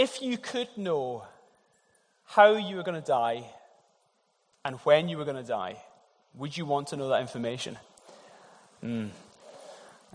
[0.00, 1.24] if you could know
[2.24, 3.44] how you were going to die
[4.64, 5.76] and when you were going to die,
[6.34, 7.76] would you want to know that information?
[8.82, 9.10] Mm.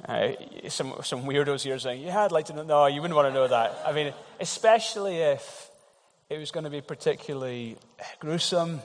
[0.03, 0.31] Uh,
[0.69, 2.63] some, some weirdos here saying, Yeah, I'd like to know.
[2.63, 3.79] No, you wouldn't want to know that.
[3.85, 5.70] I mean, especially if
[6.31, 7.77] it was going to be particularly
[8.20, 8.81] gruesome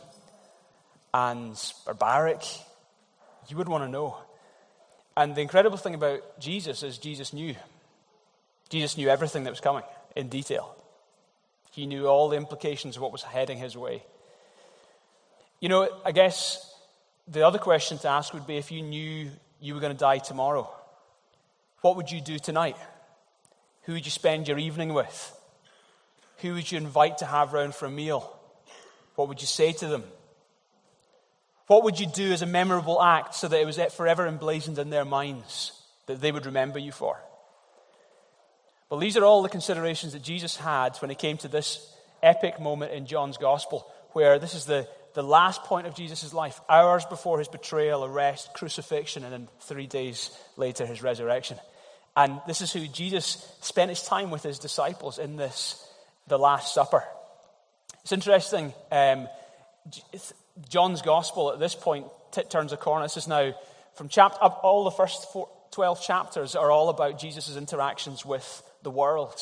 [1.15, 1.57] and
[1.87, 2.43] barbaric,
[3.49, 4.19] you would want to know.
[5.17, 7.55] And the incredible thing about Jesus is Jesus knew.
[8.69, 9.83] Jesus knew everything that was coming
[10.15, 10.77] in detail.
[11.71, 14.03] He knew all the implications of what was heading his way.
[15.61, 16.75] You know, I guess
[17.29, 19.31] the other question to ask would be if you knew
[19.61, 20.71] you were going to die tomorrow,
[21.83, 22.77] what would you do tonight?
[23.83, 25.37] Who would you spend your evening with?
[26.39, 28.37] Who would you invite to have round for a meal?
[29.15, 30.05] What would you say to them?
[31.67, 34.91] What would you do as a memorable act so that it was forever emblazoned in
[34.91, 35.73] their minds
[36.07, 37.19] that they would remember you for?
[38.91, 41.89] Well, these are all the considerations that Jesus had when he came to this
[42.25, 46.61] epic moment in John's gospel, where this is the, the last point of Jesus' life,
[46.69, 51.57] hours before his betrayal, arrest, crucifixion, and then three days later, his resurrection.
[52.17, 55.89] And this is who Jesus spent his time with his disciples in this,
[56.27, 57.05] the Last Supper.
[58.03, 58.75] It's interesting.
[58.91, 59.29] Um,
[60.69, 63.05] John's gospel at this point t- turns a corner.
[63.05, 63.55] This is now
[63.95, 68.91] from chapter, all the first four, 12 chapters are all about Jesus' interactions with the
[68.91, 69.41] world.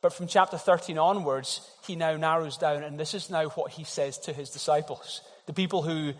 [0.00, 3.84] But from chapter 13 onwards, he now narrows down, and this is now what he
[3.84, 6.12] says to his disciples the people who,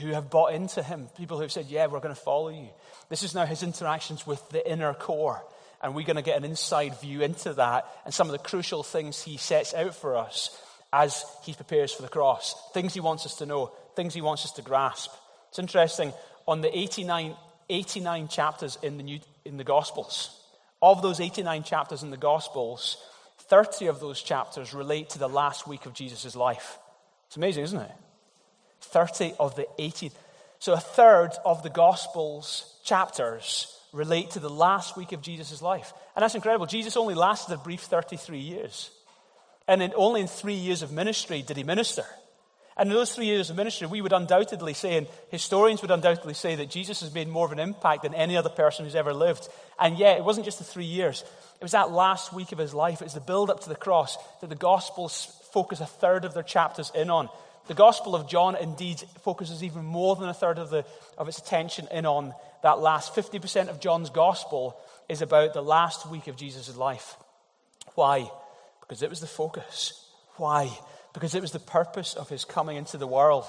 [0.00, 2.68] who have bought into him, people who have said, Yeah, we're going to follow you.
[3.08, 5.42] This is now his interactions with the inner core.
[5.82, 8.82] And we're going to get an inside view into that and some of the crucial
[8.82, 10.58] things he sets out for us
[10.94, 12.54] as he prepares for the cross.
[12.72, 15.10] Things he wants us to know, things he wants us to grasp.
[15.50, 16.14] It's interesting,
[16.48, 17.36] on the 89,
[17.68, 20.40] 89 chapters in the, New, in the Gospels,
[20.90, 22.98] of those 89 chapters in the Gospels,
[23.38, 26.78] 30 of those chapters relate to the last week of Jesus' life.
[27.26, 27.92] It's amazing, isn't it?
[28.80, 30.12] 30 of the 80.
[30.58, 35.92] So a third of the Gospels chapters relate to the last week of Jesus' life.
[36.14, 36.66] And that's incredible.
[36.66, 38.90] Jesus only lasted a brief 33 years.
[39.66, 42.04] And in, only in three years of ministry did he minister.
[42.76, 46.34] And in those three years of ministry, we would undoubtedly say, and historians would undoubtedly
[46.34, 49.14] say, that Jesus has made more of an impact than any other person who's ever
[49.14, 49.48] lived.
[49.78, 52.74] And yet, it wasn't just the three years, it was that last week of his
[52.74, 53.00] life.
[53.00, 56.34] It was the build up to the cross that the Gospels focus a third of
[56.34, 57.28] their chapters in on.
[57.68, 60.84] The Gospel of John, indeed, focuses even more than a third of, the,
[61.16, 64.76] of its attention in on that last 50% of John's Gospel
[65.08, 67.16] is about the last week of Jesus' life.
[67.94, 68.28] Why?
[68.80, 70.06] Because it was the focus.
[70.36, 70.70] Why?
[71.14, 73.46] Because it was the purpose of his coming into the world.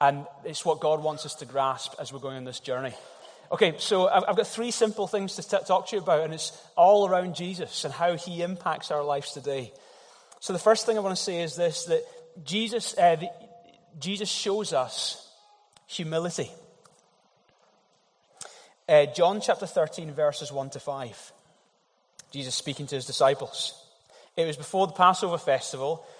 [0.00, 2.94] And it's what God wants us to grasp as we're going on this journey.
[3.50, 7.08] Okay, so I've got three simple things to talk to you about, and it's all
[7.08, 9.72] around Jesus and how he impacts our lives today.
[10.40, 12.02] So the first thing I want to say is this that
[12.44, 13.28] Jesus, uh, the,
[13.98, 15.32] Jesus shows us
[15.86, 16.50] humility.
[18.88, 21.32] Uh, John chapter 13, verses 1 to 5.
[22.30, 23.74] Jesus speaking to his disciples.
[24.36, 26.06] It was before the Passover festival.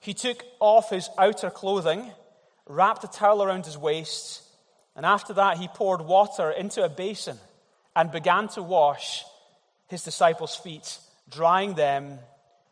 [0.00, 2.10] he took off his outer clothing,
[2.66, 4.42] wrapped a towel around his waist,
[4.94, 7.38] and after that he poured water into a basin
[7.94, 9.24] and began to wash
[9.88, 10.98] his disciples' feet,
[11.28, 12.18] drying them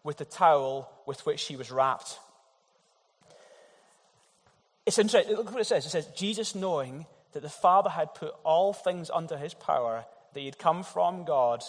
[0.02, 2.18] with the towel with which he was wrapped.
[4.86, 5.36] It's interesting.
[5.36, 5.86] Look what it says.
[5.86, 10.40] It says, Jesus knowing that the Father had put all things under his power, that
[10.40, 11.62] he had come from God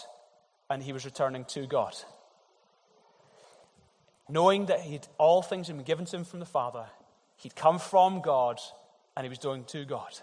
[0.70, 1.96] and he was returning to God
[4.30, 6.86] knowing that he'd, all things had been given to him from the Father,
[7.38, 8.60] he'd come from God,
[9.16, 10.20] and he was doing to God.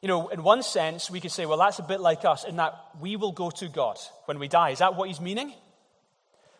[0.00, 2.56] You know, in one sense, we could say, well, that's a bit like us in
[2.56, 4.70] that we will go to God when we die.
[4.70, 5.52] Is that what he's meaning?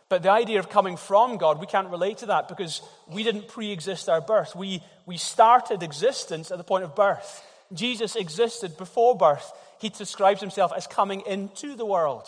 [0.08, 3.48] But the idea of coming from God, we can't relate to that because we didn't
[3.48, 4.56] pre exist our birth.
[4.56, 7.44] We, we started existence at the point of birth.
[7.72, 9.52] Jesus existed before birth.
[9.80, 12.26] He describes himself as coming into the world.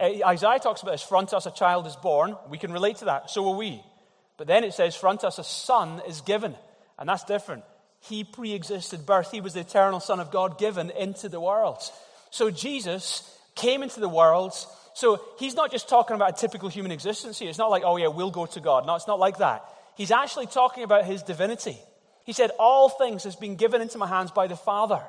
[0.00, 2.36] Isaiah talks about this front us a child is born.
[2.48, 3.30] We can relate to that.
[3.30, 3.82] So will we.
[4.36, 6.54] But then it says, front us a son is given.
[6.98, 7.64] And that's different.
[8.00, 9.30] He pre existed birth.
[9.32, 11.78] He was the eternal Son of God given into the world.
[12.30, 14.54] So Jesus came into the world
[14.98, 17.48] So he's not just talking about a typical human existence here.
[17.48, 18.84] It's not like, oh, yeah, we'll go to God.
[18.84, 19.64] No, it's not like that.
[19.96, 21.78] He's actually talking about his divinity.
[22.24, 25.00] He said, All things has been given into my hands by the Father.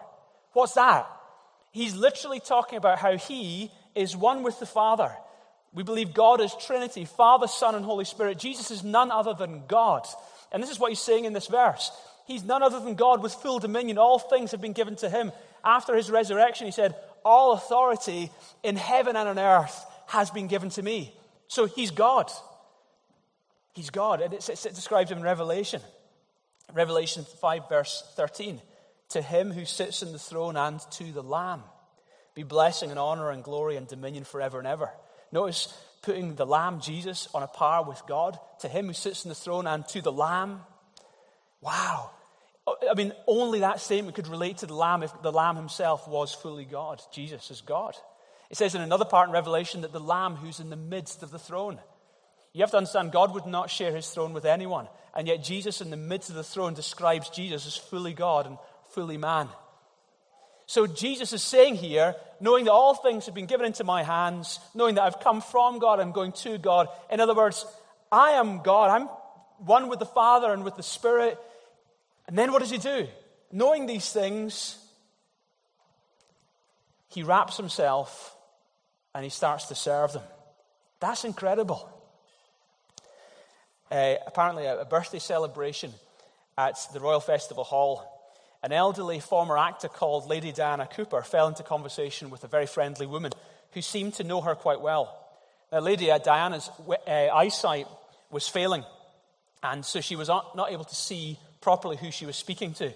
[0.54, 1.08] What's that?
[1.72, 5.12] He's literally talking about how he is one with the Father.
[5.74, 8.40] We believe God is Trinity, Father, Son, and Holy Spirit.
[8.40, 10.06] Jesus is none other than God.
[10.52, 11.92] And this is what he's saying in this verse.
[12.26, 13.98] He's none other than God with full dominion.
[13.98, 15.32] All things have been given to him.
[15.64, 18.32] After his resurrection, he said, All authority
[18.64, 21.14] in heaven and on earth has been given to me.
[21.48, 22.32] So he's God.
[23.74, 24.22] He's God.
[24.22, 25.82] And it, it describes him in Revelation.
[26.74, 28.62] Revelation 5, verse 13.
[29.10, 31.64] To him who sits in the throne and to the Lamb
[32.40, 34.90] be blessing and honor and glory and dominion forever and ever.
[35.32, 38.40] Notice putting the Lamb, Jesus, on a par with God.
[38.62, 40.62] To him who sits in the throne and to the Lamb.
[41.60, 42.12] Wow.
[42.66, 46.34] I mean, only that statement could relate to the Lamb if the Lamb himself was
[46.34, 47.02] fully God.
[47.12, 47.96] Jesus is God.
[48.50, 51.32] It says in another part in Revelation that the Lamb who's in the midst of
[51.32, 51.78] the throne.
[52.54, 54.88] You have to understand, God would not share his throne with anyone.
[55.14, 58.58] And yet, Jesus in the midst of the throne describes Jesus as fully God and
[58.92, 59.50] fully man.
[60.70, 64.60] So, Jesus is saying here, knowing that all things have been given into my hands,
[64.76, 66.90] knowing that I've come from God, I'm going to God.
[67.10, 67.66] In other words,
[68.12, 68.92] I am God.
[68.92, 69.08] I'm
[69.66, 71.40] one with the Father and with the Spirit.
[72.28, 73.08] And then what does he do?
[73.52, 74.78] Knowing these things,
[77.08, 78.36] he wraps himself
[79.16, 80.24] and he starts to serve them.
[81.00, 81.90] That's incredible.
[83.92, 85.92] Uh, apparently, a, a birthday celebration
[86.60, 88.19] at the Royal Festival Hall.
[88.62, 93.06] An elderly former actor called Lady Diana Cooper fell into conversation with a very friendly
[93.06, 93.32] woman
[93.72, 95.16] who seemed to know her quite well.
[95.72, 97.88] Now, Lady Diana's uh, eyesight
[98.32, 98.84] was failing,
[99.64, 102.92] and so she was not able to see properly who she was speaking to.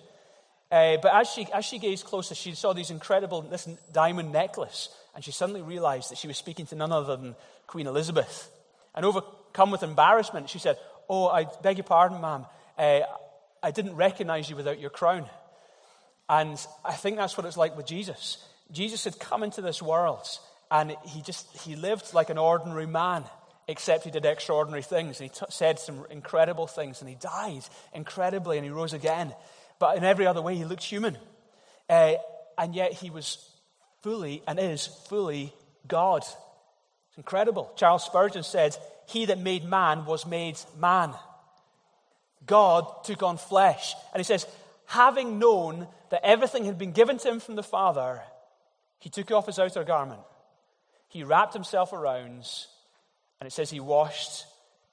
[0.71, 4.89] Uh, but as she, as she gazed closer, she saw these incredible, this diamond necklace,
[5.13, 7.35] and she suddenly realized that she was speaking to none other than
[7.67, 8.49] Queen Elizabeth.
[8.95, 10.77] And overcome with embarrassment, she said,
[11.07, 12.45] Oh, I beg your pardon, ma'am.
[12.77, 13.01] Uh,
[13.61, 15.29] I didn't recognize you without your crown.
[16.29, 18.37] And I think that's what it's like with Jesus.
[18.71, 20.27] Jesus had come into this world,
[20.71, 23.25] and he just he lived like an ordinary man
[23.67, 25.19] except he did extraordinary things.
[25.19, 29.33] And he t- said some incredible things, and he died incredibly, and he rose again.
[29.79, 31.17] But in every other way, he looked human.
[31.89, 32.13] Uh,
[32.57, 33.49] and yet he was
[34.01, 35.53] fully and is fully
[35.87, 36.21] God.
[36.21, 37.71] It's incredible.
[37.75, 38.77] Charles Spurgeon said,
[39.07, 41.13] He that made man was made man.
[42.45, 43.95] God took on flesh.
[44.13, 44.45] And he says,
[44.85, 48.21] having known that everything had been given to him from the Father,
[48.99, 50.21] he took off his outer garment.
[51.07, 52.47] He wrapped himself around
[53.39, 54.45] and it says he washed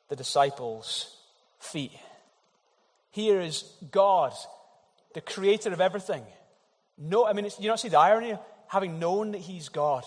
[0.09, 1.17] the disciples'
[1.59, 1.93] feet.
[3.11, 4.33] Here is God,
[5.15, 6.25] the creator of everything.
[6.99, 8.33] No, I mean, you don't see the irony?
[8.33, 10.05] of Having known that he's God,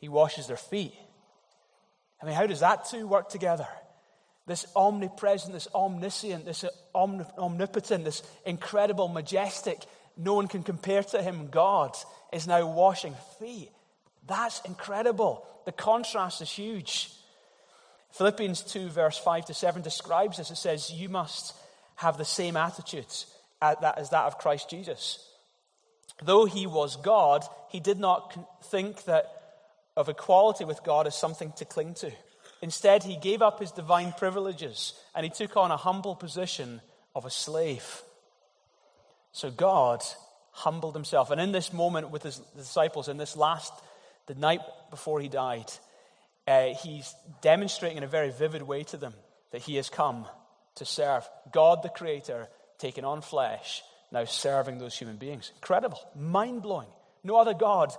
[0.00, 0.94] he washes their feet.
[2.22, 3.66] I mean, how does that two work together?
[4.48, 6.64] This omnipresent, this omniscient, this
[6.94, 9.78] omnipotent, this incredible, majestic,
[10.16, 11.96] no one can compare to him, God,
[12.32, 13.70] is now washing feet.
[14.26, 15.46] That's incredible.
[15.64, 17.10] The contrast is huge.
[18.12, 20.50] Philippians 2, verse 5 to 7 describes this.
[20.50, 21.54] It says, You must
[21.96, 23.26] have the same attitudes
[23.60, 25.24] as that of Christ Jesus.
[26.22, 29.26] Though he was God, he did not think that
[29.96, 32.10] of equality with God as something to cling to.
[32.60, 36.80] Instead, he gave up his divine privileges and he took on a humble position
[37.14, 38.02] of a slave.
[39.32, 40.02] So God
[40.50, 41.30] humbled himself.
[41.30, 43.72] And in this moment with his disciples, in this last,
[44.26, 45.70] the night before he died,
[46.46, 49.14] uh, he's demonstrating in a very vivid way to them
[49.52, 50.26] that he has come
[50.76, 51.28] to serve.
[51.52, 55.52] God, the Creator, taking on flesh, now serving those human beings.
[55.56, 56.88] Incredible, mind blowing.
[57.22, 57.92] No other God,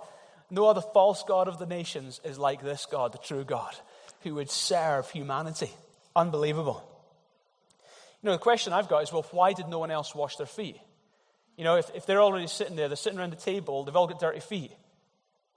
[0.50, 3.74] no other false God of the nations is like this God, the true God,
[4.20, 5.70] who would serve humanity.
[6.14, 6.84] Unbelievable.
[8.22, 10.46] You know, the question I've got is well, why did no one else wash their
[10.46, 10.76] feet?
[11.56, 14.06] You know, if, if they're already sitting there, they're sitting around the table, they've all
[14.06, 14.72] got dirty feet.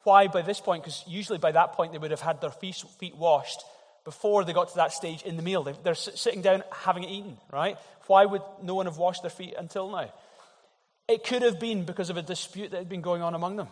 [0.04, 0.84] Why by this point?
[0.84, 2.84] Because usually by that point they would have had their feet
[3.16, 3.64] washed
[4.04, 5.64] before they got to that stage in the meal.
[5.64, 7.78] They're sitting down having it eaten, right?
[8.08, 10.12] Why would no one have washed their feet until now?
[11.08, 13.68] It could have been because of a dispute that had been going on among them.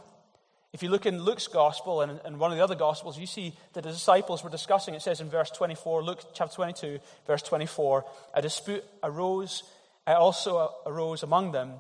[0.74, 3.54] If you look in Luke's gospel and, and one of the other gospels, you see
[3.74, 4.96] that the disciples were discussing.
[4.96, 9.63] It says in verse 24, Luke chapter 22, verse 24, a dispute arose,
[10.08, 11.74] uh, also arose among them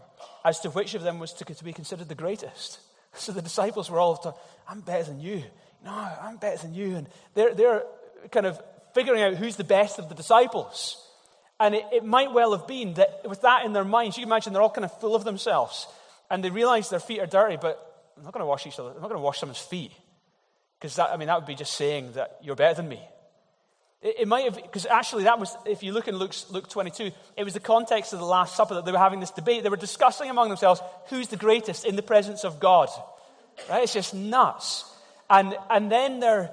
[0.43, 2.79] as to which of them was to, to be considered the greatest.
[3.13, 5.43] So the disciples were all, I'm better than you.
[5.83, 6.95] No, I'm better than you.
[6.95, 7.83] And they're, they're
[8.31, 8.57] kind of
[8.93, 11.05] figuring out who's the best of the disciples.
[11.59, 14.29] And it, it might well have been that with that in their minds, you can
[14.29, 15.87] imagine they're all kind of full of themselves.
[16.29, 18.89] And they realize their feet are dirty, but I'm not going to wash each other.
[18.89, 19.91] I'm not going to wash someone's feet.
[20.79, 22.99] Because that I mean, that would be just saying that you're better than me.
[24.01, 27.11] It, it might have, because actually, that was, if you look in Luke, Luke 22,
[27.37, 29.63] it was the context of the Last Supper that they were having this debate.
[29.63, 32.89] They were discussing among themselves who's the greatest in the presence of God.
[33.69, 33.83] Right?
[33.83, 34.85] It's just nuts.
[35.29, 36.51] And, and then they're,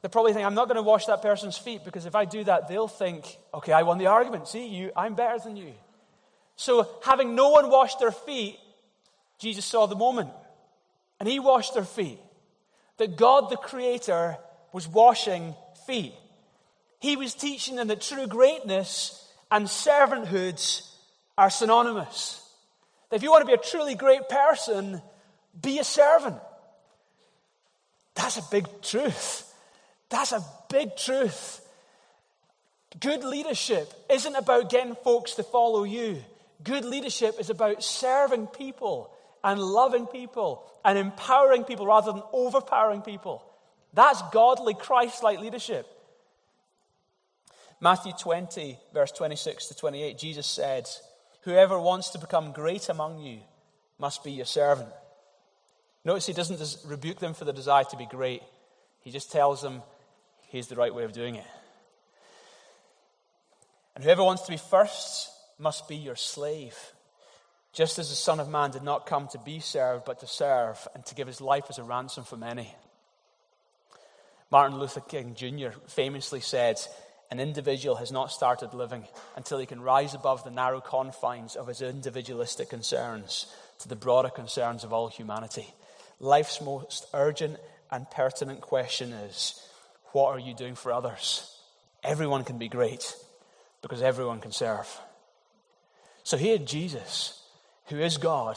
[0.00, 2.44] they're probably thinking, I'm not going to wash that person's feet because if I do
[2.44, 4.48] that, they'll think, okay, I won the argument.
[4.48, 5.72] See, you, I'm better than you.
[6.56, 8.58] So, having no one wash their feet,
[9.38, 10.30] Jesus saw the moment.
[11.18, 12.18] And he washed their feet.
[12.98, 14.38] That God the Creator
[14.72, 15.54] was washing
[15.86, 16.14] feet.
[17.00, 20.82] He was teaching them that true greatness and servanthood
[21.38, 22.42] are synonymous.
[23.10, 25.00] That if you want to be a truly great person,
[25.60, 26.36] be a servant.
[28.14, 29.52] That's a big truth.
[30.08, 31.60] That's a big truth.
[32.98, 36.22] Good leadership isn't about getting folks to follow you.
[36.62, 39.10] Good leadership is about serving people
[39.46, 43.44] and loving people and empowering people rather than overpowering people.
[43.94, 45.86] That's godly, Christ like leadership.
[47.80, 50.88] Matthew 20, verse 26 to 28, Jesus said,
[51.42, 53.38] Whoever wants to become great among you
[54.00, 54.90] must be your servant.
[56.04, 58.42] Notice he doesn't rebuke them for the desire to be great,
[58.98, 59.80] he just tells them
[60.48, 61.46] he's the right way of doing it.
[63.94, 66.76] And whoever wants to be first must be your slave.
[67.76, 70.88] Just as the Son of Man did not come to be served, but to serve
[70.94, 72.74] and to give his life as a ransom for many.
[74.50, 75.78] Martin Luther King Jr.
[75.86, 76.80] famously said,
[77.30, 79.04] An individual has not started living
[79.36, 83.44] until he can rise above the narrow confines of his individualistic concerns
[83.80, 85.66] to the broader concerns of all humanity.
[86.18, 87.58] Life's most urgent
[87.90, 89.62] and pertinent question is
[90.12, 91.54] What are you doing for others?
[92.02, 93.14] Everyone can be great
[93.82, 94.88] because everyone can serve.
[96.22, 97.42] So here, Jesus
[97.86, 98.56] who is God,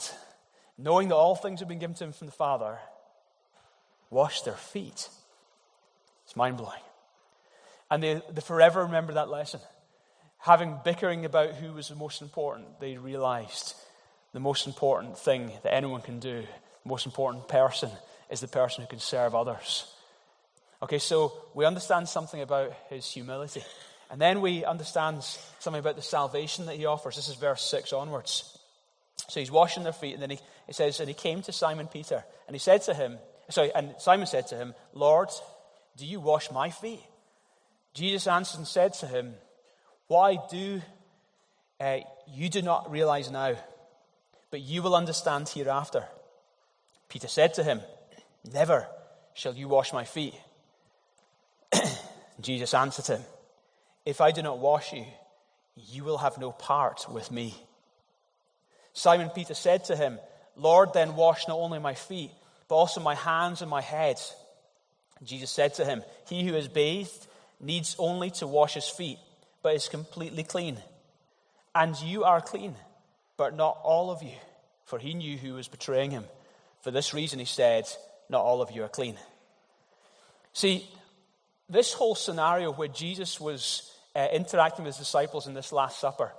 [0.78, 2.80] knowing that all things have been given to him from the Father,
[4.10, 5.10] washed their feet.
[6.26, 6.82] It's mind blowing.
[7.92, 9.60] And they, they forever remember that lesson.
[10.40, 13.76] Having bickering about who was the most important, they realized
[14.34, 16.42] the most important thing that anyone can do,
[16.84, 17.90] the most important person,
[18.30, 19.92] is the person who can serve others.
[20.82, 23.64] Okay, so we understand something about his humility.
[24.10, 25.24] And then we understand
[25.60, 27.16] something about the salvation that he offers.
[27.16, 28.59] This is verse 6 onwards.
[29.30, 31.88] So he's washing their feet, and then he, he says, And he came to Simon
[31.88, 33.20] Peter, and he said to him,
[33.50, 35.30] Sorry, and Simon said to him, Lord,
[35.98, 37.02] do you wash my feet?
[37.94, 39.34] Jesus answered and said to him,
[40.08, 40.82] Why do
[41.80, 43.56] uh, you do not realize now,
[44.52, 46.06] but you will understand hereafter?
[47.08, 47.82] Peter said to him,
[48.52, 48.88] Never
[49.34, 50.36] shall you wash my feet.
[52.42, 53.22] Jesus answered him,
[54.06, 55.06] If I do not wash you,
[55.76, 57.56] you will have no part with me.
[59.00, 60.20] Simon Peter said to him,
[60.58, 62.32] Lord, then wash not only my feet,
[62.68, 64.20] but also my hands and my head.
[65.24, 67.28] Jesus said to him, He who is bathed
[67.62, 69.18] needs only to wash his feet,
[69.64, 70.78] but is completely clean.
[71.74, 72.76] And you are clean,
[73.38, 74.36] but not all of you.
[74.84, 76.26] For he knew who was betraying him.
[76.82, 77.86] For this reason, he said,
[78.28, 79.18] Not all of you are clean.
[80.52, 80.86] See,
[81.70, 86.34] this whole scenario where Jesus was uh, interacting with his disciples in this Last Supper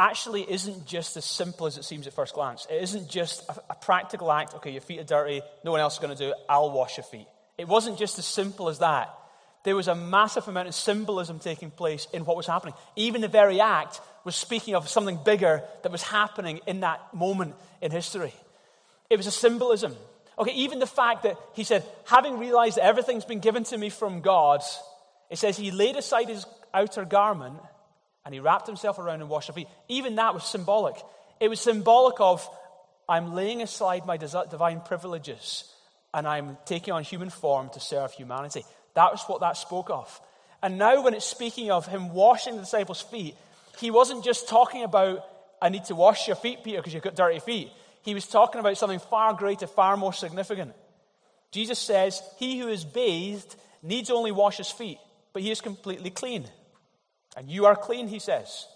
[0.00, 2.66] actually isn't just as simple as it seems at first glance.
[2.70, 5.94] It isn't just a, a practical act, okay, your feet are dirty, no one else
[5.94, 7.26] is going to do it, I'll wash your feet.
[7.58, 9.14] It wasn't just as simple as that.
[9.62, 12.72] There was a massive amount of symbolism taking place in what was happening.
[12.96, 17.54] Even the very act was speaking of something bigger that was happening in that moment
[17.82, 18.32] in history.
[19.10, 19.94] It was a symbolism.
[20.38, 23.90] Okay, even the fact that he said, having realized that everything's been given to me
[23.90, 24.62] from God,
[25.28, 27.60] it says he laid aside his outer garment
[28.24, 29.68] and he wrapped himself around and washed their feet.
[29.88, 30.96] Even that was symbolic.
[31.40, 32.48] It was symbolic of,
[33.08, 35.64] I'm laying aside my divine privileges
[36.12, 38.64] and I'm taking on human form to serve humanity.
[38.94, 40.20] That was what that spoke of.
[40.62, 43.34] And now, when it's speaking of him washing the disciples' feet,
[43.78, 45.24] he wasn't just talking about,
[45.62, 47.70] I need to wash your feet, Peter, because you've got dirty feet.
[48.02, 50.72] He was talking about something far greater, far more significant.
[51.50, 54.98] Jesus says, He who is bathed needs only wash his feet,
[55.32, 56.44] but he is completely clean.
[57.36, 58.66] And you are clean, he says.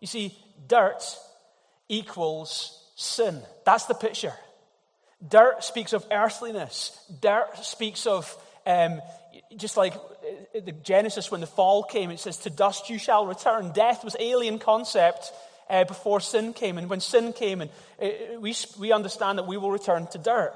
[0.00, 0.36] You see,
[0.66, 1.02] dirt
[1.88, 3.40] equals sin.
[3.64, 4.34] That's the picture.
[5.26, 6.96] Dirt speaks of earthliness.
[7.20, 8.32] Dirt speaks of,
[8.66, 9.00] um,
[9.56, 13.26] just like uh, the Genesis when the fall came, it says, To dust you shall
[13.26, 13.72] return.
[13.72, 15.32] Death was alien concept
[15.68, 16.78] uh, before sin came.
[16.78, 20.54] And when sin came, and uh, we, we understand that we will return to dirt.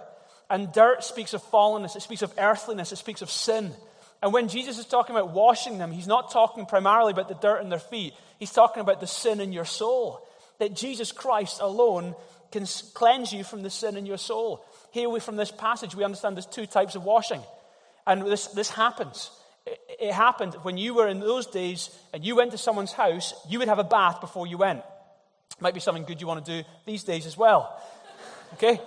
[0.48, 3.72] And dirt speaks of fallenness, it speaks of earthliness, it speaks of sin.
[4.22, 7.60] And when Jesus is talking about washing them, he's not talking primarily about the dirt
[7.60, 8.14] in their feet.
[8.38, 10.26] He's talking about the sin in your soul.
[10.60, 12.14] That Jesus Christ alone
[12.52, 14.64] can cleanse you from the sin in your soul.
[14.92, 17.40] Here, we, from this passage, we understand there's two types of washing.
[18.06, 19.30] And this, this happens.
[19.66, 23.34] It, it happened when you were in those days and you went to someone's house,
[23.48, 24.82] you would have a bath before you went.
[25.60, 27.80] Might be something good you want to do these days as well.
[28.54, 28.80] Okay?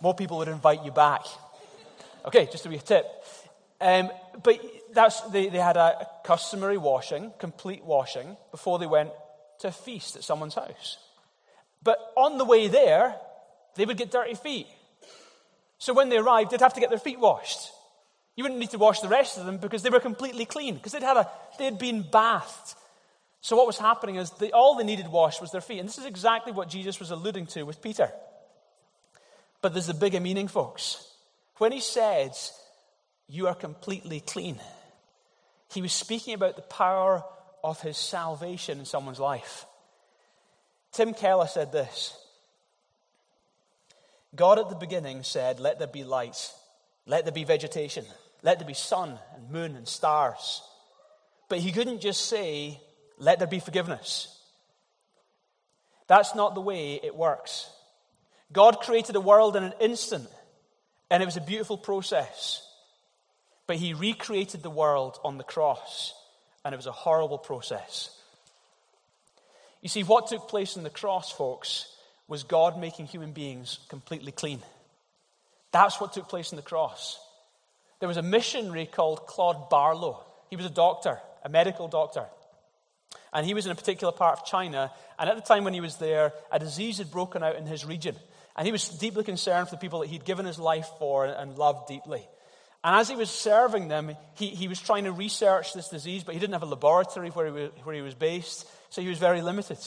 [0.00, 1.22] More people would invite you back.
[2.24, 3.06] Okay, just to be a tip.
[3.80, 4.10] Um,
[4.42, 4.58] but
[4.92, 9.10] that's, they, they had a customary washing, complete washing, before they went
[9.60, 10.98] to a feast at someone's house.
[11.82, 13.16] But on the way there,
[13.76, 14.66] they would get dirty feet.
[15.78, 17.70] So when they arrived, they'd have to get their feet washed.
[18.36, 20.92] You wouldn't need to wash the rest of them because they were completely clean, because
[20.92, 22.74] they'd, had a, they'd been bathed.
[23.40, 25.78] So what was happening is they, all they needed washed was their feet.
[25.78, 28.10] And this is exactly what Jesus was alluding to with Peter.
[29.62, 31.06] But there's a bigger meaning, folks.
[31.58, 32.52] When he says,
[33.28, 34.60] You are completely clean,
[35.72, 37.22] he was speaking about the power
[37.62, 39.66] of his salvation in someone's life.
[40.92, 42.16] Tim Keller said this
[44.34, 46.52] God at the beginning said, Let there be light,
[47.06, 48.04] let there be vegetation,
[48.42, 50.62] let there be sun and moon and stars.
[51.48, 52.80] But he couldn't just say,
[53.18, 54.36] Let there be forgiveness.
[56.06, 57.70] That's not the way it works.
[58.52, 60.28] God created a world in an instant,
[61.08, 62.66] and it was a beautiful process.
[63.70, 66.12] But he recreated the world on the cross,
[66.64, 68.10] and it was a horrible process.
[69.80, 71.86] You see, what took place on the cross, folks,
[72.26, 74.58] was God making human beings completely clean.
[75.70, 77.20] That's what took place on the cross.
[78.00, 80.24] There was a missionary called Claude Barlow.
[80.48, 82.26] He was a doctor, a medical doctor.
[83.32, 84.90] And he was in a particular part of China.
[85.16, 87.84] And at the time when he was there, a disease had broken out in his
[87.84, 88.16] region.
[88.56, 91.56] And he was deeply concerned for the people that he'd given his life for and
[91.56, 92.26] loved deeply.
[92.82, 96.34] And as he was serving them, he, he was trying to research this disease, but
[96.34, 99.18] he didn't have a laboratory where he was, where he was based, so he was
[99.18, 99.78] very limited.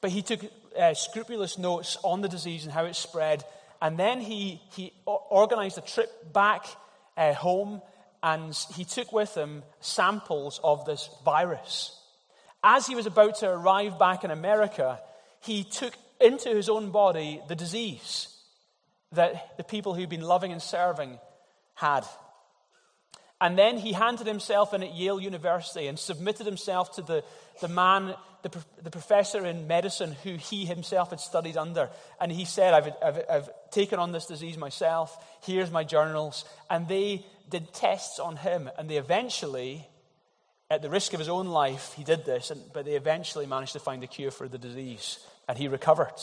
[0.00, 0.40] But he took
[0.78, 3.44] uh, scrupulous notes on the disease and how it spread.
[3.82, 6.66] And then he, he organized a trip back
[7.16, 7.82] uh, home
[8.22, 11.98] and he took with him samples of this virus.
[12.62, 15.00] As he was about to arrive back in America,
[15.40, 18.28] he took into his own body the disease
[19.12, 21.18] that the people who'd been loving and serving
[21.76, 22.04] had.
[23.40, 27.22] And then he handed himself in at Yale University and submitted himself to the,
[27.60, 28.50] the man, the,
[28.82, 31.90] the professor in medicine who he himself had studied under.
[32.18, 35.22] And he said, I've, I've, I've taken on this disease myself.
[35.44, 36.46] Here's my journals.
[36.70, 38.70] And they did tests on him.
[38.78, 39.86] And they eventually,
[40.70, 42.50] at the risk of his own life, he did this.
[42.50, 45.18] And, but they eventually managed to find a cure for the disease.
[45.46, 46.18] And he recovered.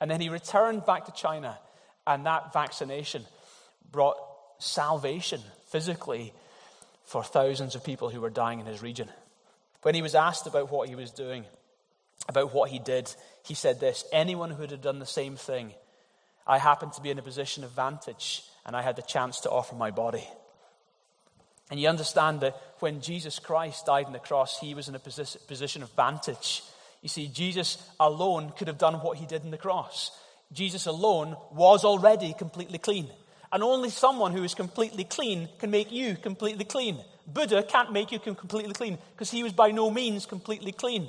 [0.00, 1.58] And then he returned back to China.
[2.06, 3.26] And that vaccination
[3.92, 4.16] brought
[4.58, 6.32] salvation physically
[7.04, 9.08] for thousands of people who were dying in his region.
[9.82, 11.44] When he was asked about what he was doing,
[12.28, 13.14] about what he did,
[13.44, 15.72] he said this Anyone who had done the same thing,
[16.46, 19.50] I happened to be in a position of vantage and I had the chance to
[19.50, 20.26] offer my body.
[21.70, 25.00] And you understand that when Jesus Christ died on the cross, he was in a
[25.00, 26.62] position of vantage.
[27.02, 30.10] You see, Jesus alone could have done what he did on the cross.
[30.52, 33.08] Jesus alone was already completely clean.
[33.52, 36.98] And only someone who is completely clean can make you completely clean.
[37.26, 41.08] Buddha can't make you completely clean because he was by no means completely clean.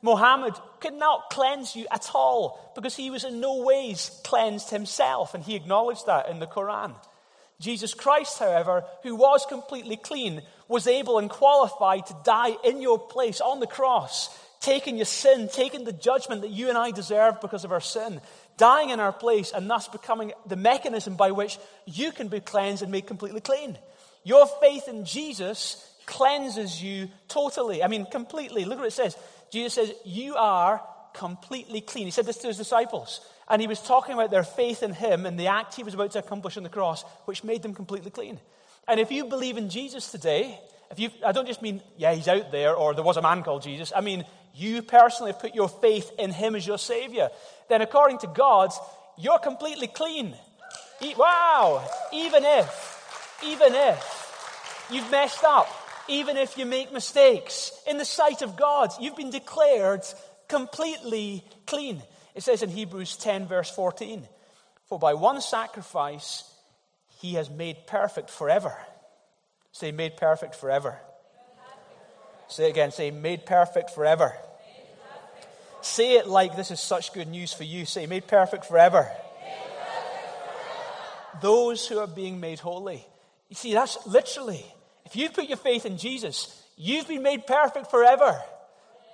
[0.00, 5.34] Muhammad could not cleanse you at all because he was in no ways cleansed himself,
[5.34, 6.94] and he acknowledged that in the Quran.
[7.60, 12.98] Jesus Christ, however, who was completely clean, was able and qualified to die in your
[12.98, 14.28] place on the cross,
[14.60, 18.20] taking your sin, taking the judgment that you and I deserve because of our sin,
[18.56, 22.82] dying in our place and thus becoming the mechanism by which you can be cleansed
[22.82, 23.78] and made completely clean.
[24.24, 27.82] Your faith in Jesus cleanses you totally.
[27.82, 28.64] I mean, completely.
[28.64, 29.16] Look what it says.
[29.50, 30.82] Jesus says, You are
[31.14, 32.06] completely clean.
[32.06, 33.20] He said this to his disciples.
[33.48, 36.10] And he was talking about their faith in him and the act he was about
[36.12, 38.40] to accomplish on the cross, which made them completely clean.
[38.86, 40.58] And if you believe in Jesus today,
[40.90, 43.42] if you, I don't just mean, yeah, he's out there, or there was a man
[43.42, 43.92] called Jesus.
[43.94, 44.24] I mean,
[44.58, 47.30] you personally have put your faith in him as your Savior,
[47.68, 48.70] then according to God,
[49.16, 50.34] you're completely clean.
[51.16, 51.88] Wow!
[52.12, 55.68] Even if, even if you've messed up,
[56.08, 60.02] even if you make mistakes, in the sight of God, you've been declared
[60.48, 62.02] completely clean.
[62.34, 64.26] It says in Hebrews 10, verse 14,
[64.88, 66.44] For by one sacrifice
[67.20, 68.76] he has made perfect forever.
[69.72, 70.98] Say, made perfect forever.
[72.48, 74.34] Say again, say, made perfect forever.
[75.80, 77.84] Say it like this is such good news for you.
[77.84, 79.10] Say, made perfect forever.
[81.40, 83.06] Those who are being made holy.
[83.48, 84.64] You see, that's literally,
[85.06, 88.40] if you put your faith in Jesus, you've been made perfect forever.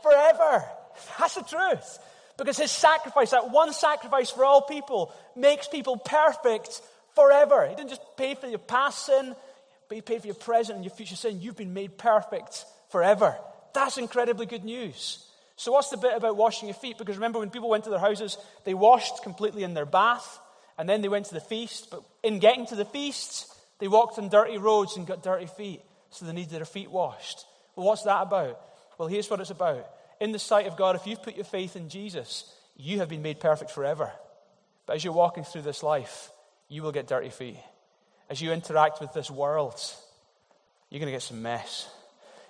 [0.03, 0.65] Forever.
[1.19, 1.99] That's the truth.
[2.37, 6.81] Because his sacrifice, that one sacrifice for all people, makes people perfect
[7.15, 7.67] forever.
[7.69, 9.35] He didn't just pay for your past sin,
[9.89, 11.41] but He paid for your present and your future sin.
[11.41, 13.37] You've been made perfect forever.
[13.73, 15.25] That's incredibly good news.
[15.57, 16.99] So, what's the bit about washing your feet?
[16.99, 20.41] Because remember, when people went to their houses, they washed completely in their bath,
[20.79, 21.91] and then they went to the feast.
[21.91, 25.83] But in getting to the feast, they walked on dirty roads and got dirty feet,
[26.11, 27.45] so they needed their feet washed.
[27.77, 28.61] Well, what's that about?
[28.99, 29.89] Well, here's what it's about.
[30.21, 33.23] In the sight of God, if you've put your faith in Jesus, you have been
[33.23, 34.13] made perfect forever.
[34.87, 36.31] But as you're walking through this life,
[36.69, 37.59] you will get dirty feet.
[38.29, 39.81] As you interact with this world,
[40.91, 41.89] you're going to get some mess.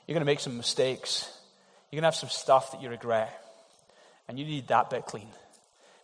[0.06, 1.30] You're going to make some mistakes.
[1.94, 3.40] You're going to have some stuff that you regret.
[4.26, 5.28] And you need that bit clean.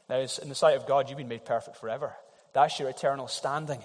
[0.08, 2.12] Now, in the sight of God, you've been made perfect forever.
[2.52, 3.80] That's your eternal standing.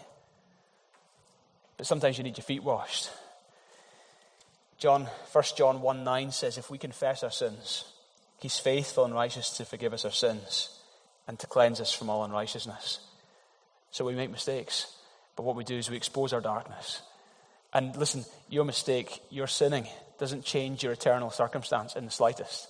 [1.78, 3.10] But sometimes you need your feet washed.
[4.78, 7.86] John, 1 John 1 9 says, If we confess our sins,
[8.40, 10.80] he's faithful and righteous to forgive us our sins
[11.28, 13.00] and to cleanse us from all unrighteousness.
[13.90, 14.96] So we make mistakes,
[15.36, 17.02] but what we do is we expose our darkness.
[17.74, 19.88] And listen, your mistake, your sinning,
[20.20, 22.68] doesn't change your eternal circumstance in the slightest.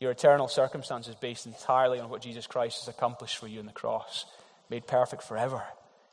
[0.00, 3.66] Your eternal circumstance is based entirely on what Jesus Christ has accomplished for you in
[3.66, 4.24] the cross,
[4.68, 5.62] made perfect forever.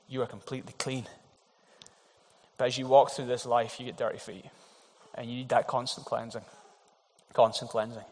[0.08, 1.08] You are completely clean.
[2.58, 4.46] But as you walk through this life, you get dirty feet.
[5.16, 6.44] And you need that constant cleansing.
[7.34, 8.04] Constant cleansing.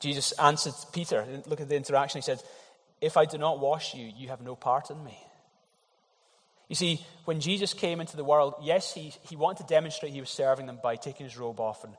[0.00, 2.18] Jesus answered Peter, look at the interaction.
[2.18, 2.42] He said,
[3.00, 5.18] If I do not wash you, you have no part in me.
[6.68, 10.20] You see, when Jesus came into the world, yes, he, he wanted to demonstrate he
[10.20, 11.94] was serving them by taking his robe off and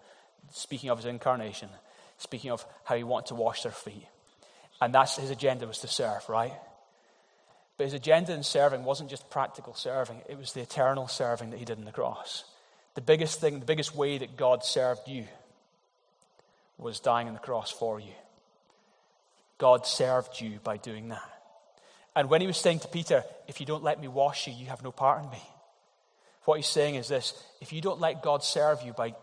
[0.51, 1.69] speaking of his incarnation,
[2.17, 4.05] speaking of how he wanted to wash their feet.
[4.79, 6.53] And that's his agenda was to serve, right?
[7.77, 11.57] But his agenda in serving wasn't just practical serving, it was the eternal serving that
[11.57, 12.43] he did on the cross.
[12.95, 15.25] The biggest thing, the biggest way that God served you
[16.77, 18.13] was dying on the cross for you.
[19.57, 21.38] God served you by doing that.
[22.15, 24.67] And when he was saying to Peter, If you don't let me wash you, you
[24.67, 25.41] have no part in me.
[26.45, 29.13] What he's saying is this if you don't let God serve you by,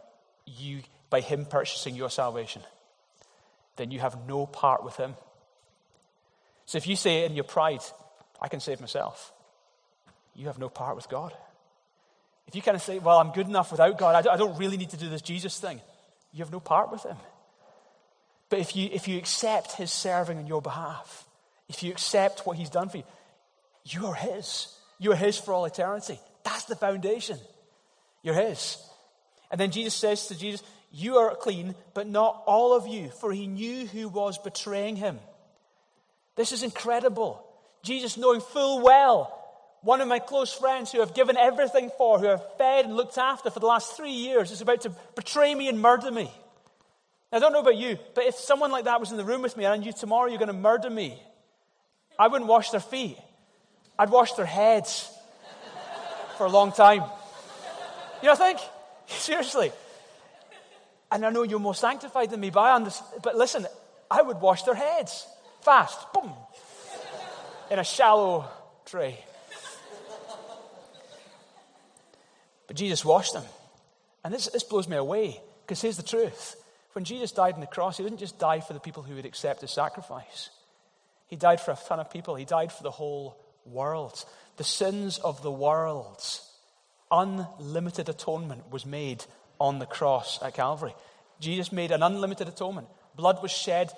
[0.47, 2.63] you, by him purchasing your salvation,
[3.77, 5.15] then you have no part with him.
[6.67, 7.81] So if you say in your pride,
[8.41, 9.33] I can save myself.
[10.35, 11.33] You have no part with God.
[12.47, 14.91] If you kind of say, Well, I'm good enough without God, I don't really need
[14.91, 15.81] to do this Jesus thing,
[16.33, 17.17] you have no part with Him.
[18.49, 21.25] But if you, if you accept His serving on your behalf,
[21.69, 23.05] if you accept what He's done for you,
[23.85, 24.69] you are His.
[24.99, 26.19] You are His for all eternity.
[26.45, 27.39] That's the foundation.
[28.23, 28.79] You're His.
[29.51, 33.33] And then Jesus says to Jesus, You are clean, but not all of you, for
[33.33, 35.19] He knew who was betraying Him.
[36.37, 37.43] This is incredible.
[37.83, 39.33] Jesus, knowing full well
[39.83, 43.19] one of my close friends who I've given everything for, who I've fed and looked
[43.19, 46.29] after for the last three years, is about to betray me and murder me.
[47.31, 49.43] Now, I don't know about you, but if someone like that was in the room
[49.43, 51.23] with me and I knew tomorrow you're going to murder me,
[52.19, 53.19] I wouldn't wash their feet.
[53.99, 55.11] I'd wash their heads
[56.37, 57.03] for a long time.
[58.23, 58.61] You know, I think?
[59.07, 59.73] Seriously.
[61.11, 63.67] And I know you're more sanctified than me, but, I understand, but listen,
[64.11, 65.27] I would wash their heads
[65.63, 66.13] fast.
[66.13, 66.33] Boom
[67.71, 68.47] in a shallow
[68.85, 69.25] tray.
[72.67, 73.45] But Jesus washed them.
[74.25, 76.57] And this, this blows me away because here's the truth.
[76.93, 79.27] When Jesus died on the cross, he didn't just die for the people who would
[79.27, 80.51] accept his sacrifice,
[81.27, 82.35] he died for a ton of people.
[82.35, 84.25] He died for the whole world.
[84.57, 86.23] The sins of the world,
[87.11, 89.25] unlimited atonement was made
[89.61, 90.95] on the cross at Calvary.
[91.41, 92.89] Jesus made an unlimited atonement.
[93.17, 93.91] Blood was shed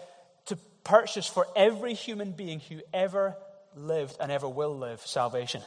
[0.46, 3.36] to purchase for every human being who ever
[3.76, 5.60] lived and ever will live salvation,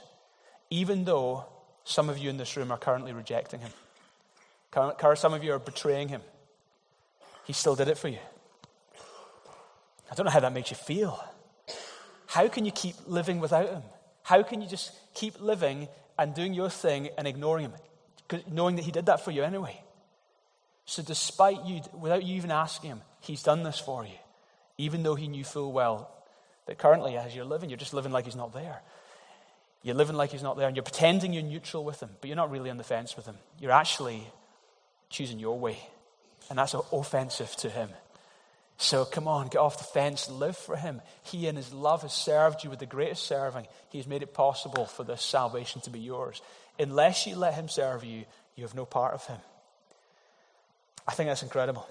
[0.70, 1.46] even though
[1.84, 3.72] some of you in this room are currently rejecting him.
[5.16, 6.22] Some of you are betraying him.
[7.46, 8.20] He still did it for you.
[10.12, 11.24] I don't know how that makes you feel.
[12.32, 13.84] How can you keep living without him?
[14.24, 17.74] How can you just keep living and doing your thing and ignoring him,
[18.50, 19.82] knowing that he did that for you anyway?
[20.86, 24.18] So, despite you, without you even asking him, he's done this for you,
[24.78, 26.10] even though he knew full well
[26.68, 28.82] that currently, as you're living, you're just living like He's not there.
[29.84, 32.38] You're living like He's not there, and you're pretending you're neutral with Him, but you're
[32.38, 33.36] not really on the fence with Him.
[33.60, 34.26] You're actually
[35.10, 35.78] choosing your way,
[36.50, 37.90] and that's offensive to Him.
[38.82, 41.02] So come on, get off the fence, live for Him.
[41.24, 43.68] He, in His love, has served you with the greatest serving.
[43.90, 46.42] He has made it possible for this salvation to be yours.
[46.80, 49.38] Unless you let Him serve you, you have no part of Him.
[51.08, 51.88] I think that's incredible.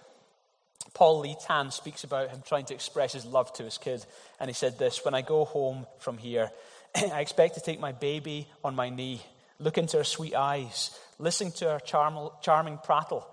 [0.93, 4.05] Paul Lee Tan speaks about him trying to express his love to his kid.
[4.41, 6.51] And he said this When I go home from here,
[6.95, 9.21] I expect to take my baby on my knee,
[9.61, 13.27] look into her sweet eyes, listen to her charm- charming prattle.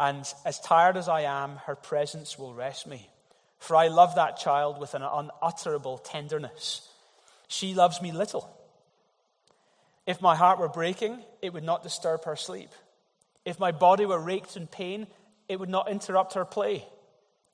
[0.00, 3.10] And as tired as I am, her presence will rest me.
[3.58, 6.88] For I love that child with an unutterable tenderness.
[7.48, 8.50] She loves me little.
[10.06, 12.70] If my heart were breaking, it would not disturb her sleep.
[13.44, 15.06] If my body were raked in pain,
[15.50, 16.82] it would not interrupt her play.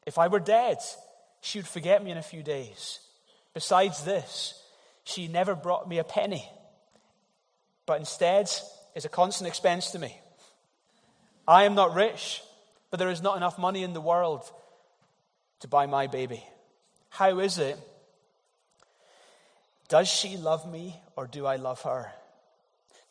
[0.07, 0.79] If I were dead,
[1.41, 3.01] she would forget me in a few days.
[3.55, 4.55] Besides this,
[5.03, 6.49] she never brought me a penny,
[7.87, 8.49] but instead
[8.95, 10.17] is a constant expense to me.
[11.49, 12.43] I am not rich,
[12.91, 14.51] but there is not enough money in the world
[15.61, 16.43] to buy my baby.
[17.11, 17.79] How is it?
[19.89, 22.11] Does she love me or do I love her?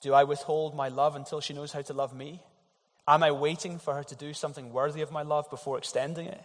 [0.01, 2.41] Do I withhold my love until she knows how to love me?
[3.07, 6.41] Am I waiting for her to do something worthy of my love before extending it?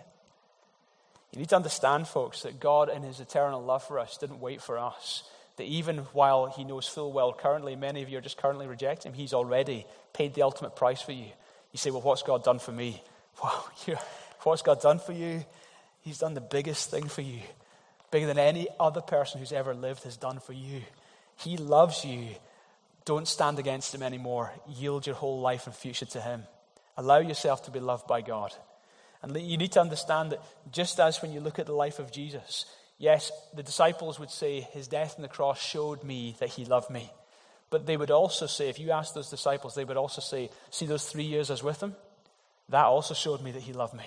[1.33, 4.61] You need to understand, folks, that God, in his eternal love for us, didn't wait
[4.61, 5.23] for us.
[5.57, 9.13] That even while he knows full well currently, many of you are just currently rejecting
[9.13, 11.27] him, he's already paid the ultimate price for you.
[11.73, 13.03] You say, Well, what's God done for me?
[13.43, 13.65] Wow,
[14.43, 15.45] what's God done for you?
[16.03, 17.41] He's done the biggest thing for you,
[18.11, 20.83] bigger than any other person who's ever lived has done for you.
[21.37, 22.29] He loves you.
[23.07, 24.53] Don't stand against him anymore.
[24.69, 26.43] Yield your whole life and future to him.
[26.99, 28.53] Allow yourself to be loved by God.
[29.23, 32.13] And you need to understand that just as when you look at the life of
[32.13, 32.67] Jesus,
[32.99, 36.91] yes, the disciples would say, His death on the cross showed me that He loved
[36.91, 37.11] me.
[37.71, 40.87] But they would also say, if you ask those disciples, they would also say, See
[40.87, 41.95] those three years I was with Him?
[42.69, 44.05] That also showed me that He loved me.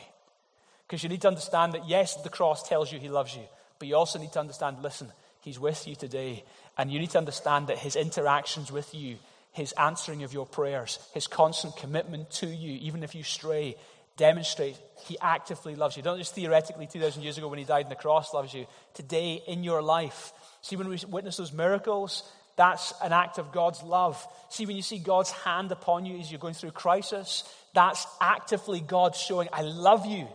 [0.86, 3.44] Because you need to understand that, yes, the cross tells you He loves you,
[3.80, 5.08] but you also need to understand, listen,
[5.42, 6.44] He's with you today.
[6.78, 9.18] And you need to understand that His interactions with you,
[9.54, 13.78] His answering of your prayers, His constant commitment to you, even if you stray,
[14.18, 16.04] demonstrate he actively loves you.
[16.04, 18.66] Don't just theoretically 2,000 years ago when he died on the cross loves you.
[18.94, 20.32] Today in your life.
[20.62, 22.24] See, when we witness those miracles,
[22.56, 24.26] that's an act of God's love.
[24.50, 28.80] See, when you see God's hand upon you as you're going through crisis, that's actively
[28.80, 30.28] God showing, I love you.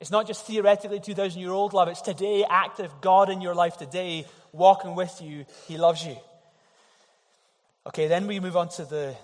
[0.00, 3.76] It's not just theoretically 2,000 year old love, it's today, active God in your life
[3.76, 5.44] today, walking with you.
[5.66, 6.16] He loves you.
[7.86, 9.16] Okay, then we move on to the,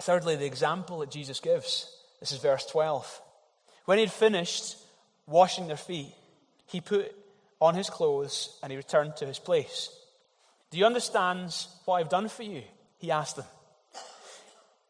[0.00, 1.92] thirdly, the example that Jesus gives.
[2.20, 3.22] This is verse 12.
[3.84, 4.76] When he had finished
[5.26, 6.14] washing their feet,
[6.66, 7.14] he put
[7.60, 9.90] on his clothes and he returned to his place.
[10.70, 11.54] Do you understand
[11.84, 12.62] what I've done for you?
[12.98, 13.46] He asked them.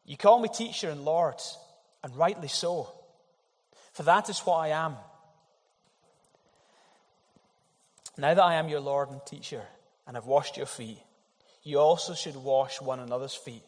[0.04, 1.36] You call me teacher and Lord,
[2.02, 2.92] and rightly so,
[3.92, 4.96] for that is what I am.
[8.18, 9.62] Now that I am your Lord and teacher,
[10.06, 10.98] and have washed your feet,
[11.62, 13.62] you also should wash one another's feet.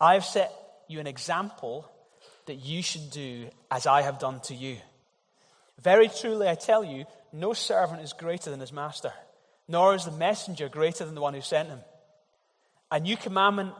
[0.00, 0.52] I have set
[0.88, 1.90] you an example
[2.46, 4.76] that you should do as I have done to you.
[5.82, 9.12] Very truly, I tell you, no servant is greater than his master,
[9.68, 11.80] nor is the messenger greater than the one who sent him.
[12.90, 13.72] A new commandment,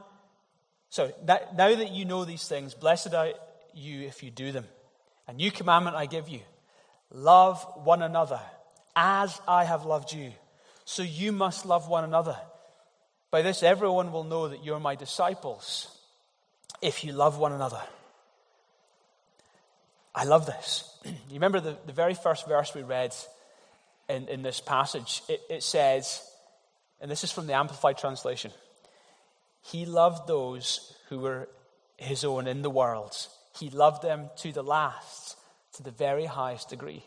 [0.90, 3.30] so that, now that you know these things, blessed are
[3.74, 4.64] you if you do them.
[5.28, 6.40] A new commandment I give you
[7.10, 8.40] love one another
[8.96, 10.32] as I have loved you.
[10.84, 12.36] So you must love one another.
[13.30, 15.88] By this, everyone will know that you're my disciples
[16.80, 17.80] if you love one another.
[20.14, 20.90] I love this.
[21.04, 23.14] You remember the, the very first verse we read
[24.08, 25.22] in, in this passage?
[25.28, 26.22] It, it says,
[27.00, 28.50] and this is from the Amplified Translation
[29.62, 31.48] He loved those who were
[31.96, 33.14] his own in the world.
[33.58, 35.36] He loved them to the last,
[35.74, 37.04] to the very highest degree.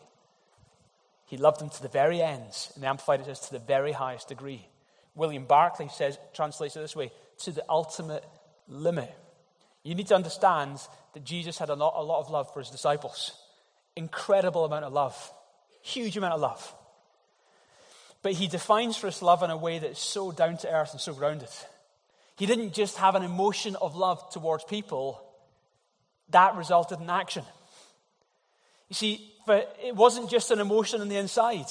[1.26, 2.72] He loved them to the very ends.
[2.74, 4.66] In the Amplified, it says, to the very highest degree.
[5.14, 8.24] William Barclay says, translates it this way, to the ultimate
[8.66, 9.14] limit.
[9.82, 10.78] You need to understand
[11.12, 13.32] that Jesus had a lot, a lot of love for his disciples.
[13.94, 15.32] Incredible amount of love.
[15.82, 16.74] Huge amount of love.
[18.22, 21.00] But he defines for us love in a way that's so down to earth and
[21.00, 21.48] so grounded.
[22.36, 25.22] He didn't just have an emotion of love towards people,
[26.30, 27.44] that resulted in action.
[28.88, 31.66] You see, it wasn't just an emotion on the inside,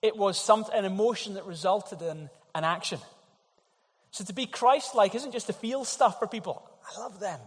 [0.00, 3.00] it was some, an emotion that resulted in an action.
[4.10, 6.68] So to be Christ like isn't just to feel stuff for people.
[6.96, 7.38] I love them.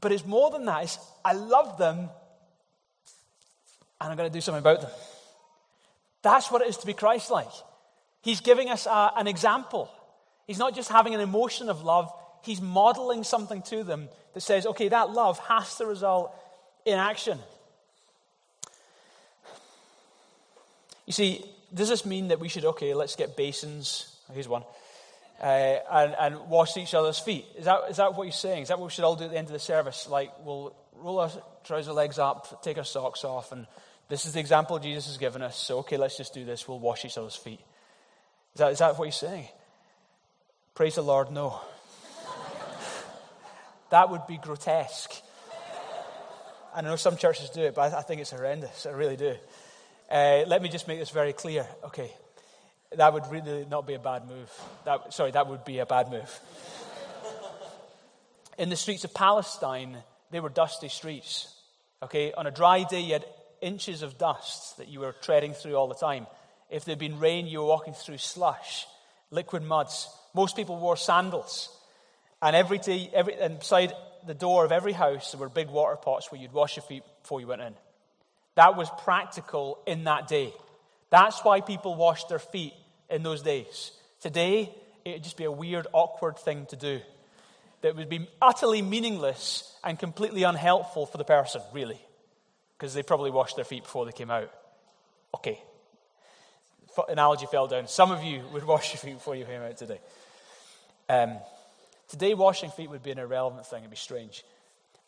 [0.00, 0.84] But it's more than that.
[0.84, 2.10] It's I love them
[4.00, 4.90] and I'm going to do something about them.
[6.24, 7.46] That's what it is to be Christ like.
[8.22, 9.88] He's giving us a, an example.
[10.48, 14.66] He's not just having an emotion of love, he's modeling something to them that says,
[14.66, 16.34] okay, that love has to result
[16.84, 17.38] in action.
[21.06, 24.10] You see, does this mean that we should, okay, let's get basins?
[24.32, 24.64] Here's one
[25.40, 27.44] uh, and, and wash each other's feet.
[27.56, 28.62] Is that, is that what he's saying?
[28.62, 30.08] Is that what we should all do at the end of the service?
[30.08, 31.30] Like, we'll roll our
[31.64, 33.66] trouser legs up, take our socks off, and
[34.08, 35.56] this is the example Jesus has given us.
[35.56, 36.68] So, okay, let's just do this.
[36.68, 37.60] We'll wash each other's feet.
[38.54, 39.48] Is that, is that what he's saying?
[40.74, 41.60] Praise the Lord, no.
[43.90, 45.12] that would be grotesque.
[46.74, 48.84] I know some churches do it, but I think it's horrendous.
[48.84, 49.34] I really do.
[50.10, 51.66] Uh, let me just make this very clear.
[51.84, 52.10] Okay,
[52.96, 54.50] that would really not be a bad move.
[54.84, 56.40] That, sorry, that would be a bad move.
[58.58, 59.96] In the streets of Palestine,
[60.30, 61.54] they were dusty streets.
[62.02, 63.24] Okay, on a dry day, you had
[63.64, 66.26] inches of dust that you were treading through all the time.
[66.70, 68.86] If there'd been rain, you were walking through slush,
[69.30, 70.08] liquid muds.
[70.34, 71.70] Most people wore sandals.
[72.42, 73.92] And every day, every, inside
[74.26, 77.02] the door of every house, there were big water pots where you'd wash your feet
[77.22, 77.74] before you went in.
[78.56, 80.52] That was practical in that day.
[81.10, 82.74] That's why people washed their feet
[83.08, 83.92] in those days.
[84.20, 84.74] Today,
[85.04, 87.00] it would just be a weird, awkward thing to do
[87.82, 92.00] that would be utterly meaningless and completely unhelpful for the person, really,
[92.84, 94.52] because they probably washed their feet before they came out.
[95.34, 95.58] Okay.
[97.08, 97.88] Analogy fell down.
[97.88, 100.00] Some of you would wash your feet before you came out today.
[101.08, 101.38] Um,
[102.08, 103.78] today, washing feet would be an irrelevant thing.
[103.78, 104.44] It'd be strange.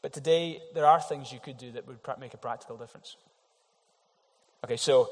[0.01, 3.15] But today, there are things you could do that would make a practical difference.
[4.65, 5.11] Okay, so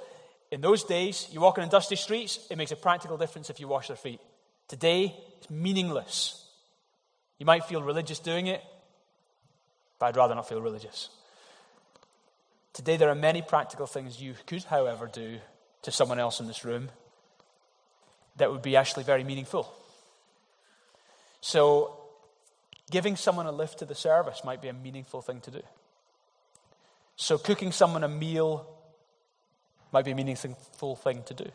[0.50, 3.68] in those days, you walk in dusty streets, it makes a practical difference if you
[3.68, 4.20] wash their feet.
[4.68, 6.46] Today, it's meaningless.
[7.38, 8.62] You might feel religious doing it,
[9.98, 11.11] but I'd rather not feel religious.
[12.75, 15.39] Today, there are many practical things you could, however, do
[15.83, 16.91] to someone else in this room
[18.37, 19.73] that would be actually very meaningful.
[21.41, 21.97] So,
[22.91, 25.63] giving someone a lift to the service might be a meaningful thing to do.
[27.17, 28.69] So, cooking someone a meal
[29.93, 31.49] might be a meaningful thing to do.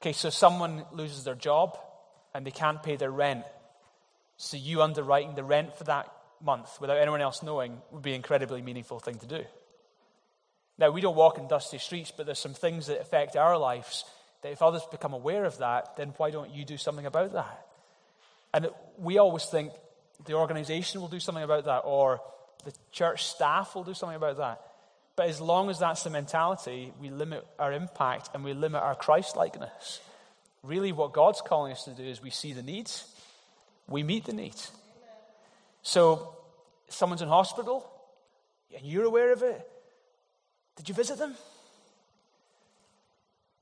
[0.00, 1.78] Okay, so someone loses their job
[2.34, 3.44] and they can't pay their rent.
[4.36, 8.16] So you underwriting the rent for that month without anyone else knowing would be an
[8.16, 9.44] incredibly meaningful thing to do.
[10.78, 14.04] Now, we don't walk in dusty streets, but there's some things that affect our lives
[14.42, 17.66] that if others become aware of that, then why don't you do something about that?
[18.54, 19.72] And we always think
[20.24, 22.20] the organization will do something about that or
[22.64, 24.60] the church staff will do something about that.
[25.16, 28.94] But as long as that's the mentality, we limit our impact and we limit our
[28.94, 30.00] Christ likeness.
[30.62, 33.04] Really, what God's calling us to do is we see the needs
[33.88, 34.70] we meet the needs.
[35.82, 36.36] So,
[36.88, 37.90] someone's in hospital,
[38.76, 39.66] and you're aware of it.
[40.78, 41.34] Did you visit them?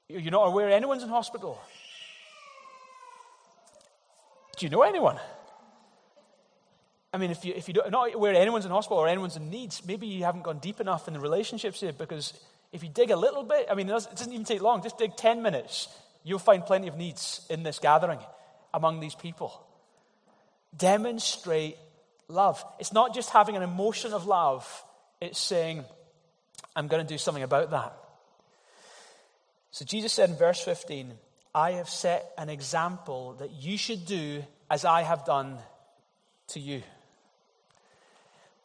[0.09, 1.61] You're not aware anyone's in hospital.
[4.57, 5.19] Do you know anyone?
[7.13, 9.85] I mean, if, you, if you're not aware anyone's in hospital or anyone's in needs,
[9.85, 12.33] maybe you haven't gone deep enough in the relationships here because
[12.73, 15.17] if you dig a little bit, I mean, it doesn't even take long, just dig
[15.17, 15.89] 10 minutes,
[16.23, 18.21] you'll find plenty of needs in this gathering
[18.73, 19.67] among these people
[20.77, 21.77] demonstrate
[22.29, 22.65] love.
[22.79, 24.67] It's not just having an emotion of love,
[25.21, 25.85] it's saying,
[26.77, 27.97] I'm going to do something about that.
[29.73, 31.13] So Jesus said in verse 15,
[31.55, 35.59] I have set an example that you should do as I have done
[36.49, 36.83] to you.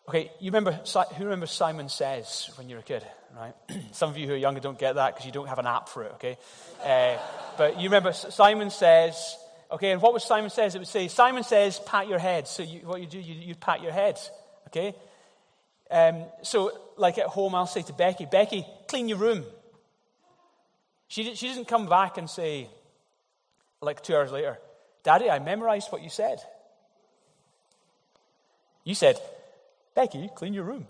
[0.08, 0.74] Okay, you remember,
[1.16, 3.54] who remembers Simon Says when you were a kid, right?
[3.94, 5.90] Some of you who are younger don't get that because you don't have an app
[5.90, 6.38] for it, okay?
[6.84, 7.18] Uh,
[7.58, 9.38] but you remember Simon Says,
[9.72, 10.76] Okay, and what was Simon says?
[10.76, 12.46] It would say, Simon says, pat your head.
[12.48, 14.20] So you, what you do, you, you pat your head.
[14.68, 14.94] Okay?
[15.92, 19.44] Um, so, like at home, I'll say to Becky, Becky, clean your room.
[21.10, 22.70] She, she doesn't come back and say,
[23.82, 24.58] like two hours later,
[25.04, 26.40] Daddy, I memorized what you said.
[28.84, 29.20] You said,
[29.94, 30.86] Becky, clean your room.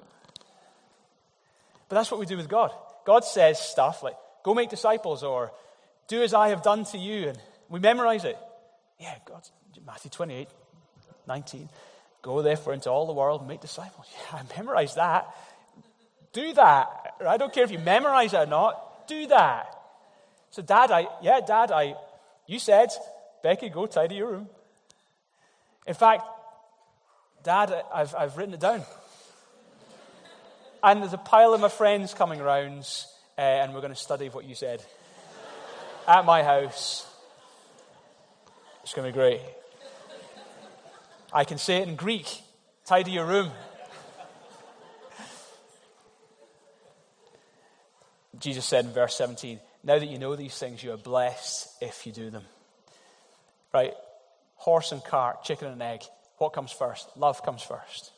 [1.90, 2.72] But that's what we do with God.
[3.06, 5.52] God says stuff like, go make disciples or
[6.08, 7.30] do as I have done to you.
[7.30, 8.38] And we memorize it.
[9.00, 9.42] Yeah, God,
[9.86, 10.48] Matthew 28,
[11.28, 11.70] 19.
[12.22, 14.08] Go therefore into all the world and make disciples.
[14.34, 15.34] Yeah, I memorized that.
[16.34, 17.16] Do that.
[17.28, 19.08] I don't care if you memorize it or not.
[19.08, 19.78] Do that.
[20.52, 21.96] So, Dad, I, yeah, Dad, I,
[22.48, 22.90] you said,
[23.44, 24.50] Becky, go tidy your room.
[25.88, 26.24] In fact,
[27.44, 28.84] Dad, I've, I've written it down.
[30.84, 32.88] And there's a pile of my friends coming around,
[33.38, 34.84] uh, and we're going to study what you said
[36.08, 37.08] at my house.
[38.84, 39.42] It's going to be great.
[41.34, 42.28] I can say it in Greek
[42.86, 43.52] tidy your room.
[48.40, 52.06] Jesus said in verse 17, Now that you know these things, you are blessed if
[52.06, 52.44] you do them.
[53.74, 53.94] Right?
[54.56, 56.02] Horse and cart, chicken and egg.
[56.38, 57.08] What comes first?
[57.16, 58.12] Love comes first.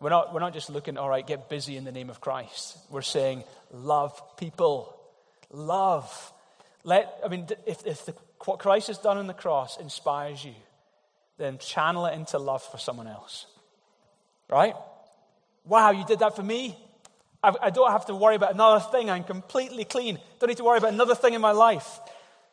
[0.00, 2.76] We're not, we're not just looking, all right, get busy in the name of Christ.
[2.90, 4.98] We're saying, love people.
[5.52, 6.32] Love.
[6.82, 10.54] Let, I mean, if, if the what Christ has done on the cross inspires you,
[11.38, 13.46] then channel it into love for someone else.
[14.48, 14.74] Right?
[15.64, 16.76] Wow, you did that for me?
[17.44, 19.10] I, don't have to worry about another thing.
[19.10, 20.20] I'm completely clean.
[20.38, 21.98] Don't need to worry about another thing in my life.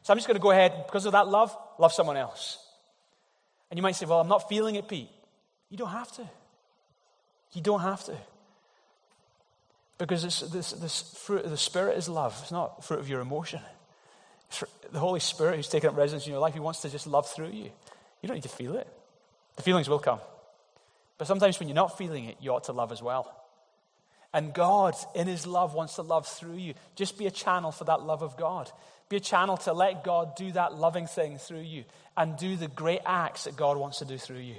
[0.02, 2.58] So I'm just going to go ahead, because of that love, love someone else.
[3.70, 5.10] And you might say, Well, I'm not feeling it, Pete.
[5.70, 6.28] You don't have to.
[7.54, 8.16] You don't have to.
[10.00, 12.36] Because this, this, this fruit of the Spirit is love.
[12.42, 13.62] It's not fruit of your emotion
[14.92, 17.30] the Holy Spirit who's taken up residence in your life, He wants to just love
[17.30, 17.72] through you.
[18.22, 18.88] You don't need to feel it.
[19.56, 20.20] The feelings will come.
[21.18, 23.36] But sometimes when you're not feeling it, you ought to love as well.
[24.34, 26.74] And God, in His love, wants to love through you.
[26.96, 28.72] Just be a channel for that love of God.
[29.10, 31.84] Be a channel to let God do that loving thing through you
[32.16, 34.56] and do the great acts that God wants to do through you.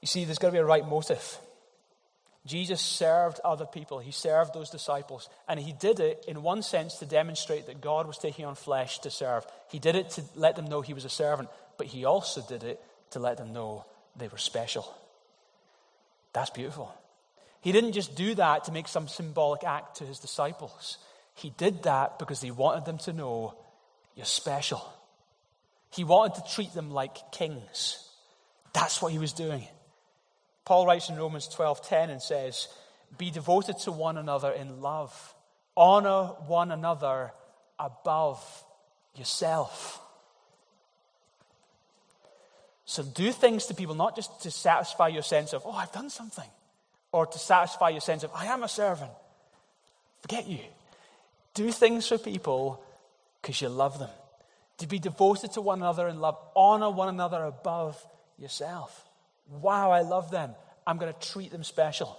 [0.00, 1.38] You see, there's got to be a right motive.
[2.46, 3.98] Jesus served other people.
[3.98, 5.28] He served those disciples.
[5.46, 9.00] And he did it, in one sense, to demonstrate that God was taking on flesh
[9.00, 9.44] to serve.
[9.70, 12.64] He did it to let them know he was a servant, but he also did
[12.64, 14.94] it to let them know they were special.
[16.34, 16.92] That's beautiful.
[17.62, 20.98] He didn't just do that to make some symbolic act to his disciples.
[21.34, 23.54] He did that because he wanted them to know
[24.14, 24.84] you're special.
[25.90, 28.04] He wanted to treat them like kings.
[28.72, 29.66] That's what he was doing.
[30.64, 32.68] Paul writes in Romans 12:10 and says,
[33.16, 35.34] "Be devoted to one another in love.
[35.76, 37.32] Honor one another
[37.78, 38.64] above
[39.14, 40.00] yourself."
[42.88, 46.08] So do things to people not just to satisfy your sense of, "Oh, I've done
[46.08, 46.50] something,"
[47.12, 49.12] or to satisfy your sense of, "I am a servant."
[50.22, 50.64] Forget you.
[51.52, 52.82] Do things for people
[53.42, 54.10] because you love them.
[54.78, 56.38] To be devoted to one another in love.
[56.56, 58.02] Honor one another above
[58.38, 59.04] yourself.
[59.50, 60.56] Wow, I love them.
[60.86, 62.16] I'm going to treat them special.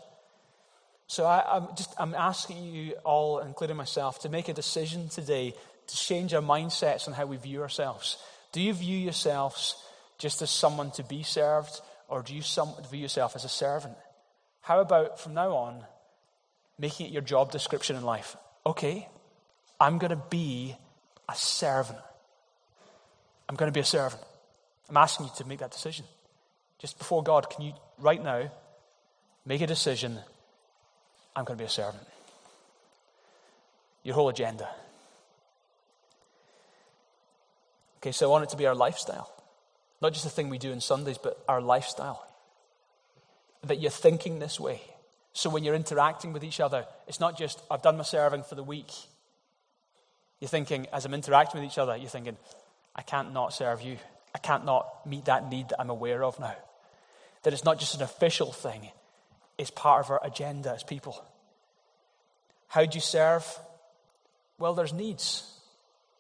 [1.08, 5.56] So I, am just I'm asking you all, including myself, to make a decision today
[5.88, 8.18] to change our mindsets on how we view ourselves.
[8.52, 9.76] Do you view yourselves
[10.20, 13.96] just as someone to be served, or do you some, view yourself as a servant?
[14.62, 15.84] How about from now on
[16.78, 18.36] making it your job description in life?
[18.66, 19.08] Okay,
[19.80, 20.76] I'm going to be
[21.28, 22.00] a servant.
[23.48, 24.22] I'm going to be a servant.
[24.90, 26.06] I'm asking you to make that decision.
[26.78, 28.52] Just before God, can you, right now,
[29.46, 30.20] make a decision?
[31.36, 32.04] I'm going to be a servant.
[34.04, 34.68] Your whole agenda.
[37.98, 39.39] Okay, so I want it to be our lifestyle.
[40.02, 42.26] Not just the thing we do on Sundays, but our lifestyle.
[43.64, 44.82] That you're thinking this way.
[45.34, 48.56] So when you're interacting with each other, it's not just, I've done my serving for
[48.56, 48.92] the week.
[50.40, 52.38] You're thinking, as I'm interacting with each other, you're thinking,
[52.96, 53.98] I can't not serve you.
[54.34, 56.56] I can't not meet that need that I'm aware of now.
[57.44, 58.90] That it's not just an official thing,
[59.58, 61.22] it's part of our agenda as people.
[62.68, 63.46] How do you serve?
[64.58, 65.52] Well, there's needs.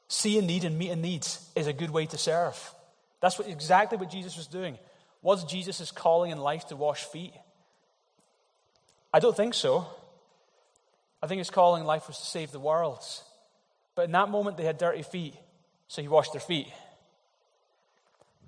[0.08, 2.74] See a need and meet a need is a good way to serve.
[3.22, 4.78] That's what, exactly what Jesus was doing.
[5.22, 7.34] Was Jesus' calling in life to wash feet?
[9.14, 9.88] I don't think so.
[11.22, 13.04] I think his calling in life was to save the world.
[13.96, 15.36] But in that moment, they had dirty feet,
[15.88, 16.68] so he washed their feet.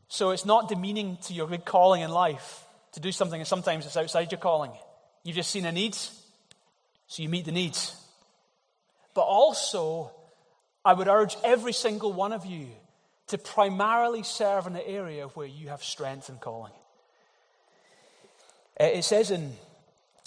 [0.07, 3.85] So it's not demeaning to your good calling in life to do something and sometimes
[3.85, 4.71] it's outside your calling.
[5.23, 7.95] You've just seen a need, so you meet the needs.
[9.13, 10.11] But also,
[10.83, 12.67] I would urge every single one of you
[13.31, 16.71] to primarily serve in the area where you have strength and calling.
[18.79, 19.53] Uh, it says in,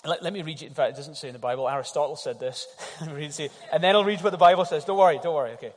[0.05, 0.67] let, let, me read it.
[0.67, 1.69] In fact, it doesn't say in the Bible.
[1.69, 2.67] Aristotle said this.
[3.01, 4.85] and then I'll read what the Bible says.
[4.85, 5.53] Don't worry, don't worry.
[5.53, 5.73] Okay.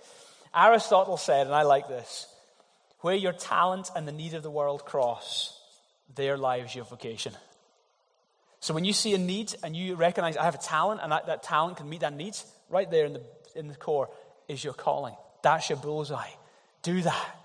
[0.55, 2.27] Aristotle said, and I like this
[3.01, 5.59] where your talent and the need of the world cross,
[6.15, 7.33] there lies your vocation.
[8.59, 11.27] So when you see a need and you recognize, I have a talent and that,
[11.27, 12.35] that talent can meet that need,
[12.69, 13.21] right there in the,
[13.55, 14.09] in the core
[14.47, 15.15] is your calling.
[15.43, 16.31] That's your bullseye.
[16.87, 17.35] Do that.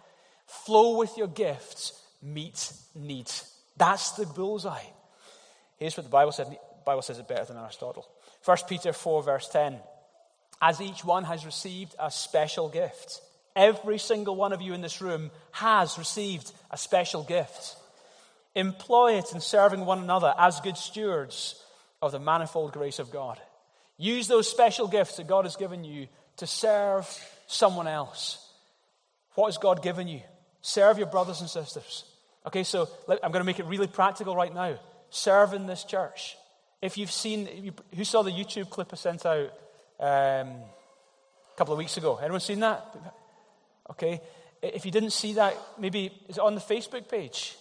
[0.47, 3.53] Flow with your gifts, meet needs.
[3.77, 4.85] That's the bullseye.
[5.79, 6.47] Here's what the Bible said.
[6.47, 8.07] The Bible says it better than Aristotle.
[8.45, 9.79] 1 Peter 4, verse 10.
[10.61, 13.21] As each one has received a special gift,
[13.55, 17.77] Every single one of you in this room has received a special gift.
[18.55, 21.63] Employ it in serving one another as good stewards
[22.01, 23.39] of the manifold grace of God.
[23.99, 27.07] Use those special gifts that God has given you to serve
[27.47, 28.39] someone else.
[29.35, 30.21] What has God given you?
[30.61, 32.05] Serve your brothers and sisters.
[32.47, 34.79] Okay, so I'm going to make it really practical right now.
[35.11, 36.37] Serve in this church.
[36.81, 39.53] If you've seen, who saw the YouTube clip I sent out
[40.01, 42.17] um, a couple of weeks ago?
[42.17, 42.85] Anyone seen that?
[43.91, 44.21] Okay?
[44.61, 47.57] If you didn't see that, maybe is it on the Facebook page?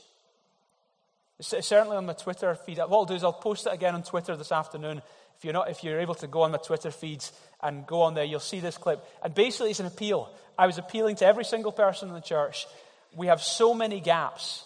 [1.39, 2.77] It's certainly on my Twitter feed.
[2.77, 5.01] What I'll do is I'll post it again on Twitter this afternoon.
[5.41, 7.31] If you're, not, if you're able to go on my Twitter feeds
[7.63, 9.03] and go on there, you'll see this clip.
[9.23, 10.31] And basically, it's an appeal.
[10.55, 12.67] I was appealing to every single person in the church.
[13.15, 14.63] We have so many gaps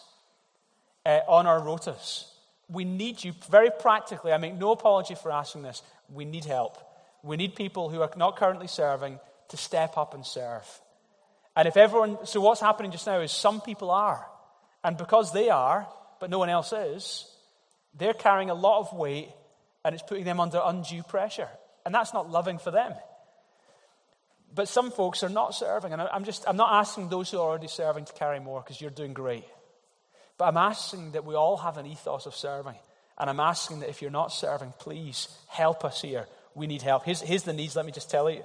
[1.06, 2.26] uh, on our rotas.
[2.68, 5.82] We need you, very practically, I make no apology for asking this.
[6.14, 6.78] We need help.
[7.24, 9.18] We need people who are not currently serving
[9.48, 10.68] to step up and serve.
[11.56, 14.28] And if everyone, so what's happening just now is some people are.
[14.84, 15.88] And because they are,
[16.20, 17.32] but no one else is,
[17.98, 19.30] they're carrying a lot of weight
[19.86, 21.48] and it's putting them under undue pressure.
[21.86, 22.92] And that's not loving for them.
[24.54, 25.94] But some folks are not serving.
[25.94, 28.82] And I'm just, I'm not asking those who are already serving to carry more because
[28.82, 29.46] you're doing great.
[30.40, 32.74] But I'm asking that we all have an ethos of serving.
[33.20, 36.26] And I'm asking that if you're not serving, please help us here.
[36.56, 37.06] We need help.
[37.06, 38.44] Here's, here's the needs, let me just tell you.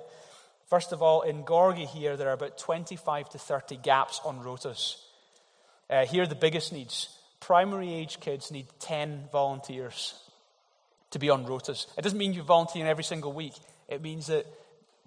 [0.68, 4.96] First of all, in Gorgie here, there are about 25 to 30 gaps on rotas.
[5.88, 7.08] Uh, here are the biggest needs.
[7.40, 10.14] Primary age kids need 10 volunteers
[11.10, 11.86] to be on rotas.
[11.98, 13.54] It doesn't mean you volunteer every single week.
[13.88, 14.46] It means that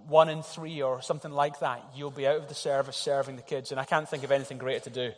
[0.08, 3.42] one in three or something like that, you'll be out of the service serving the
[3.42, 3.72] kids.
[3.72, 5.12] And I can't think of anything greater to do.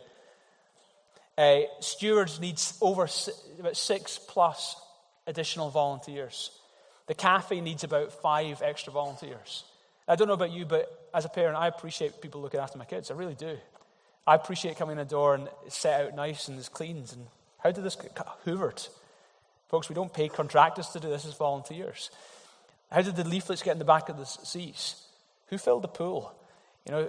[1.36, 3.08] Uh, stewards needs over
[3.58, 4.76] about six plus
[5.26, 6.50] additional volunteers.
[7.06, 9.64] The cafe needs about five extra volunteers.
[10.08, 12.84] I don't know about you, but as a parent, I appreciate people looking after my
[12.84, 13.10] kids.
[13.10, 13.58] I really do.
[14.26, 17.12] I appreciate coming in the door and it's set out nice and it's cleaned.
[17.12, 17.26] And
[17.58, 18.14] how did this get
[18.44, 18.88] hoovered?
[19.68, 22.10] Folks, we don't pay contractors to do this as volunteers.
[22.90, 25.02] How did the leaflets get in the back of the seats?
[25.48, 26.32] Who filled the pool?
[26.86, 27.08] You know,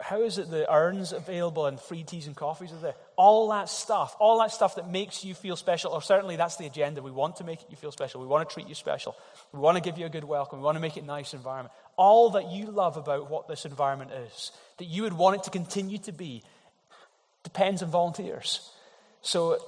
[0.00, 2.94] how is it the urns available and free teas and coffees are there?
[3.16, 6.66] All that stuff, all that stuff that makes you feel special, or certainly that's the
[6.66, 7.00] agenda.
[7.00, 8.20] We want to make you feel special.
[8.20, 9.14] We want to treat you special.
[9.52, 10.58] We want to give you a good welcome.
[10.58, 11.72] We want to make it a nice environment.
[11.96, 15.50] All that you love about what this environment is, that you would want it to
[15.50, 16.42] continue to be,
[17.44, 18.68] depends on volunteers.
[19.22, 19.58] So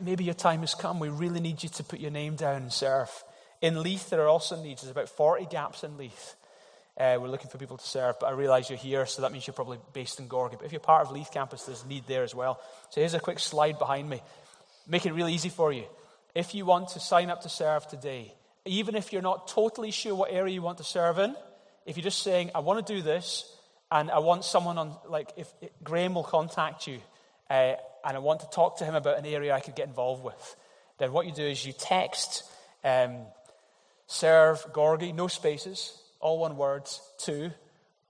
[0.00, 0.98] maybe your time has come.
[0.98, 3.10] We really need you to put your name down and serve.
[3.60, 4.82] In Leith, there are also needs.
[4.82, 6.34] There's about 40 gaps in Leith.
[6.98, 9.46] Uh, we're looking for people to serve, but I realize you're here, so that means
[9.46, 10.58] you're probably based in Gorgie.
[10.58, 12.60] But if you're part of Leith campus, there's need there as well.
[12.90, 14.20] So here's a quick slide behind me.
[14.86, 15.84] Make it really easy for you.
[16.34, 18.34] If you want to sign up to serve today,
[18.66, 21.34] even if you're not totally sure what area you want to serve in,
[21.86, 23.50] if you're just saying, I want to do this,
[23.90, 27.00] and I want someone on, like, if Graham will contact you,
[27.48, 27.74] uh,
[28.04, 30.56] and I want to talk to him about an area I could get involved with,
[30.98, 32.44] then what you do is you text
[32.84, 33.18] um,
[34.06, 37.52] serve Gorgie, no spaces, all one words, to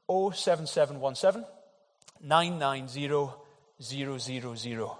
[0.08, 1.44] 07717
[2.22, 4.98] 990 000.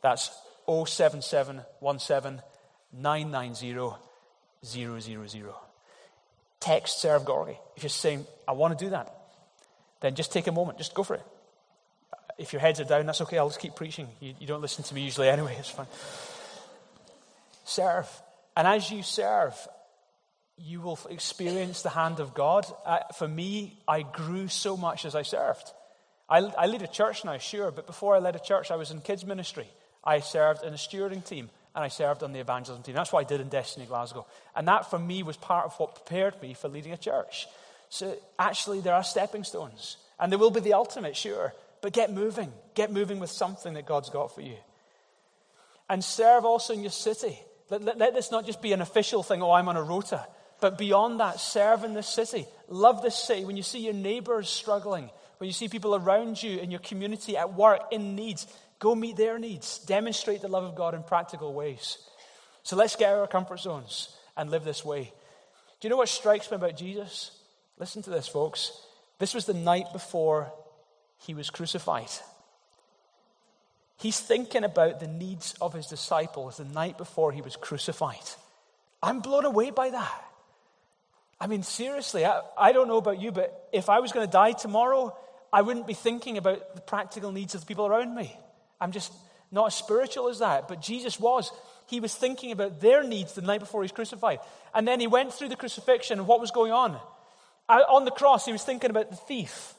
[0.00, 0.30] That's
[0.66, 2.42] 07717
[2.92, 3.74] 990
[4.62, 5.54] 000.
[6.60, 7.56] Text serve Gorgie.
[7.76, 9.14] If you're saying, I want to do that,
[10.00, 11.22] then just take a moment, just go for it.
[12.38, 14.08] If your heads are down, that's okay, I'll just keep preaching.
[14.20, 15.86] You, you don't listen to me usually anyway, it's fine.
[17.64, 18.08] Serve.
[18.56, 19.54] And as you serve,
[20.56, 22.66] you will experience the hand of God.
[22.84, 25.72] Uh, for me, I grew so much as I served.
[26.28, 28.90] I, I lead a church now, sure, but before I led a church, I was
[28.90, 29.66] in kids' ministry.
[30.04, 32.94] I served in a stewarding team and I served on the evangelism team.
[32.94, 34.26] That's what I did in Destiny Glasgow.
[34.56, 37.46] And that, for me, was part of what prepared me for leading a church.
[37.88, 39.96] So, actually, there are stepping stones.
[40.18, 41.54] And there will be the ultimate, sure.
[41.80, 42.52] But get moving.
[42.74, 44.56] Get moving with something that God's got for you.
[45.88, 47.38] And serve also in your city.
[47.70, 50.26] Let, let, let this not just be an official thing, oh, I'm on a rota.
[50.60, 52.46] But beyond that, serve in this city.
[52.68, 53.44] Love this city.
[53.44, 57.36] When you see your neighbors struggling, when you see people around you in your community
[57.36, 58.46] at work in needs,
[58.78, 59.78] go meet their needs.
[59.80, 61.98] Demonstrate the love of God in practical ways.
[62.64, 65.12] So let's get out of our comfort zones and live this way.
[65.80, 67.30] Do you know what strikes me about Jesus?
[67.78, 68.72] Listen to this, folks.
[69.20, 70.52] This was the night before
[71.18, 72.10] he was crucified.
[73.96, 78.16] He's thinking about the needs of his disciples the night before he was crucified.
[79.02, 80.24] I'm blown away by that.
[81.40, 84.32] I mean, seriously, I, I don't know about you, but if I was going to
[84.32, 85.16] die tomorrow,
[85.52, 88.36] I wouldn't be thinking about the practical needs of the people around me.
[88.80, 89.12] I'm just
[89.50, 90.68] not as spiritual as that.
[90.68, 91.50] But Jesus was.
[91.86, 94.40] He was thinking about their needs the night before he was crucified.
[94.74, 96.98] And then he went through the crucifixion and what was going on.
[97.68, 99.74] Uh, on the cross, he was thinking about the thief.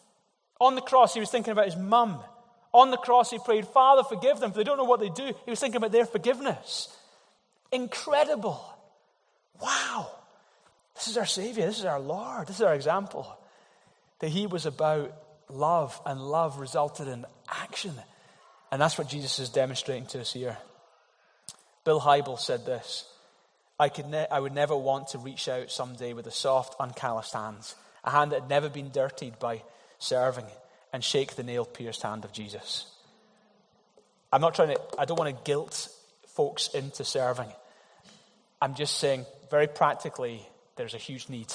[0.60, 2.20] On the cross, he was thinking about his mum.
[2.74, 5.34] On the cross, he prayed, Father, forgive them, for they don't know what they do.
[5.46, 6.96] He was thinking about their forgiveness.
[7.72, 8.62] Incredible.
[9.62, 10.12] Wow.
[10.96, 11.66] This is our Savior.
[11.66, 12.48] This is our Lord.
[12.48, 13.28] This is our example.
[14.20, 15.14] That He was about
[15.50, 17.94] love, and love resulted in action.
[18.72, 20.58] And that's what Jesus is demonstrating to us here.
[21.84, 23.06] Bill Hybel said this
[23.80, 27.34] I, could ne- I would never want to reach out someday with a soft, uncalloused
[27.34, 29.64] hand, a hand that had never been dirtied by
[30.00, 30.46] serving,
[30.92, 32.92] and shake the nail pierced hand of Jesus.
[34.32, 35.90] I'm not trying to, I don't want to guilt
[36.28, 37.52] folks into serving.
[38.62, 40.42] I'm just saying, very practically,
[40.76, 41.54] there's a huge need.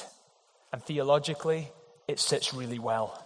[0.73, 1.69] And theologically,
[2.09, 3.21] it sits really well.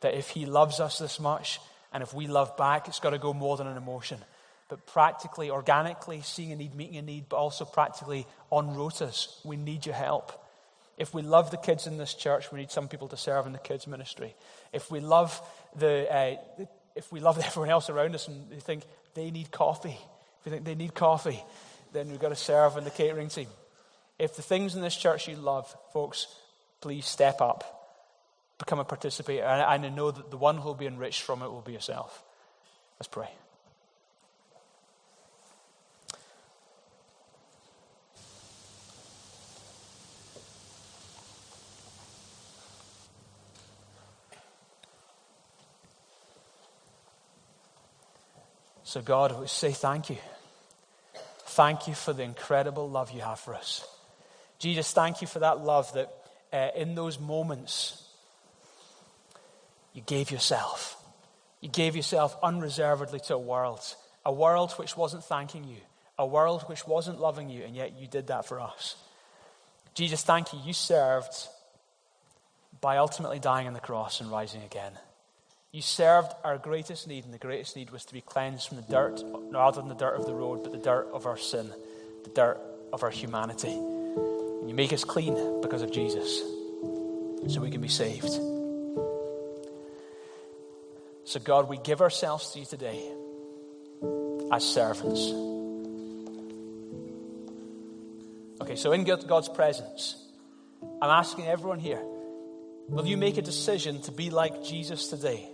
[0.00, 1.60] That if He loves us this much,
[1.92, 4.18] and if we love back, it's got to go more than an emotion.
[4.68, 9.56] But practically, organically, seeing a need, meeting a need, but also practically on rotas, we
[9.56, 10.32] need your help.
[11.00, 13.52] If we love the kids in this church, we need some people to serve in
[13.52, 14.34] the kids' ministry.
[14.70, 15.40] If we love
[15.74, 16.36] the, uh,
[16.94, 18.84] if we love everyone else around us and we think
[19.14, 21.42] they need coffee, if we think they need coffee,
[21.94, 23.48] then we've got to serve in the catering team.
[24.18, 26.26] If the things in this church you love, folks,
[26.82, 27.64] please step up.
[28.58, 29.44] become a participator.
[29.44, 32.22] And I know that the one who will be enriched from it will be yourself.
[32.98, 33.30] Let's pray.
[48.90, 50.16] So, God, we say thank you.
[51.44, 53.86] Thank you for the incredible love you have for us.
[54.58, 56.12] Jesus, thank you for that love that
[56.52, 58.02] uh, in those moments
[59.94, 61.00] you gave yourself.
[61.60, 63.94] You gave yourself unreservedly to a world,
[64.26, 65.78] a world which wasn't thanking you,
[66.18, 68.96] a world which wasn't loving you, and yet you did that for us.
[69.94, 70.58] Jesus, thank you.
[70.64, 71.46] You served
[72.80, 74.94] by ultimately dying on the cross and rising again.
[75.72, 78.82] You served our greatest need, and the greatest need was to be cleansed from the
[78.82, 81.70] dirt, rather than the dirt of the road, but the dirt of our sin,
[82.24, 82.60] the dirt
[82.92, 83.70] of our humanity.
[83.70, 88.32] And you make us clean because of Jesus, so we can be saved.
[91.24, 93.08] So, God, we give ourselves to you today
[94.50, 95.20] as servants.
[98.60, 100.16] Okay, so in God's presence,
[101.00, 102.02] I'm asking everyone here
[102.88, 105.48] will you make a decision to be like Jesus today?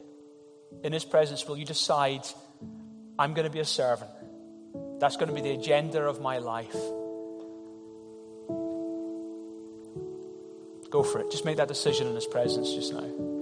[0.83, 2.27] In His presence, will you decide,
[3.19, 4.11] I'm going to be a servant?
[4.99, 6.77] That's going to be the agenda of my life.
[10.91, 11.31] Go for it.
[11.31, 13.36] Just make that decision in His presence just now.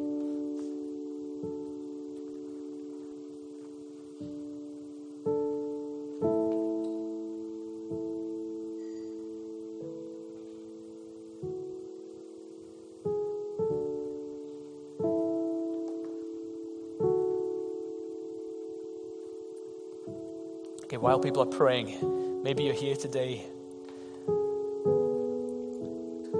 [21.14, 23.46] While people are praying, maybe you're here today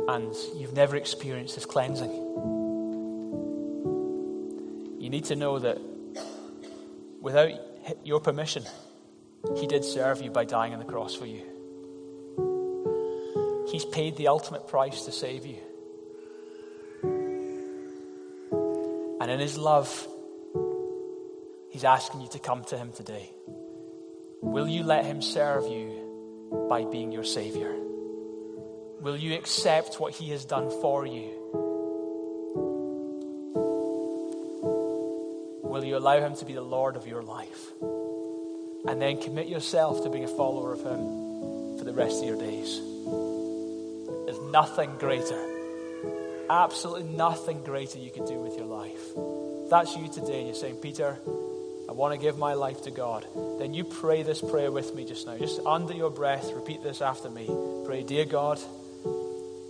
[0.09, 2.11] and you've never experienced this cleansing.
[4.99, 5.79] You need to know that
[7.21, 7.53] without
[8.03, 8.65] your permission,
[9.59, 11.43] He did serve you by dying on the cross for you.
[13.71, 15.59] He's paid the ultimate price to save you.
[19.21, 20.09] And in His love,
[21.71, 23.34] He's asking you to come to Him today.
[24.55, 27.75] Will you let Him serve you by being your Savior?
[29.01, 31.29] Will you accept what He has done for you?
[35.65, 37.73] Will you allow Him to be the Lord of your life?
[38.87, 42.39] And then commit yourself to being a follower of Him for the rest of your
[42.39, 42.81] days.
[44.25, 45.45] There's nothing greater,
[46.49, 49.03] absolutely nothing greater you could do with your life.
[49.65, 51.19] If that's you today, you're saying, Peter,
[51.95, 53.27] want to give my life to God,
[53.59, 55.39] then you pray this prayer with me just now.
[55.39, 57.49] Just under your breath, repeat this after me.
[57.87, 58.59] Pray, Dear God,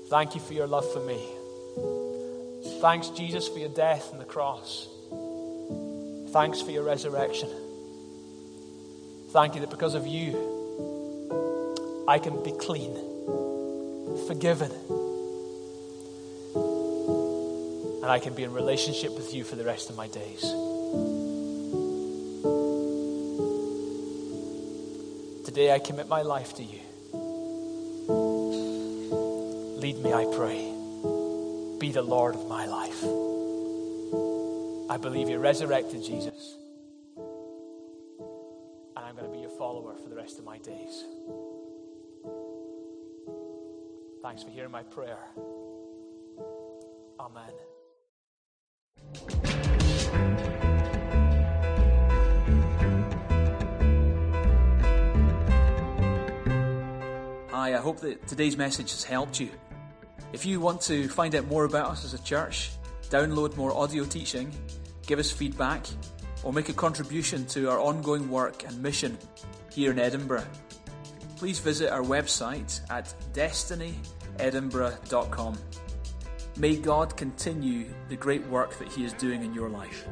[0.09, 1.22] thank you for your love for me.
[2.81, 4.89] Thanks, Jesus, for your death on the cross.
[6.33, 7.49] Thanks for your resurrection.
[9.31, 12.95] Thank you that because of you, I can be clean,
[14.27, 14.70] forgiven,
[18.03, 20.45] and I can be in relationship with you for the rest of my days.
[25.55, 26.80] Today I commit my life to you.
[29.78, 30.74] Lead me, I pray.
[31.78, 33.05] Be the Lord of my life.
[34.90, 36.57] I believe you resurrected Jesus.
[37.16, 41.05] And I'm going to be your follower for the rest of my days.
[44.24, 45.18] Thanks for hearing my prayer.
[58.27, 59.51] Today's message has helped you.
[60.33, 62.70] If you want to find out more about us as a church,
[63.11, 64.53] download more audio teaching,
[65.07, 65.85] give us feedback,
[66.43, 69.16] or make a contribution to our ongoing work and mission
[69.72, 70.47] here in Edinburgh,
[71.37, 75.59] please visit our website at destinyedinburgh.com.
[76.57, 80.07] May God continue the great work that He is doing in your life.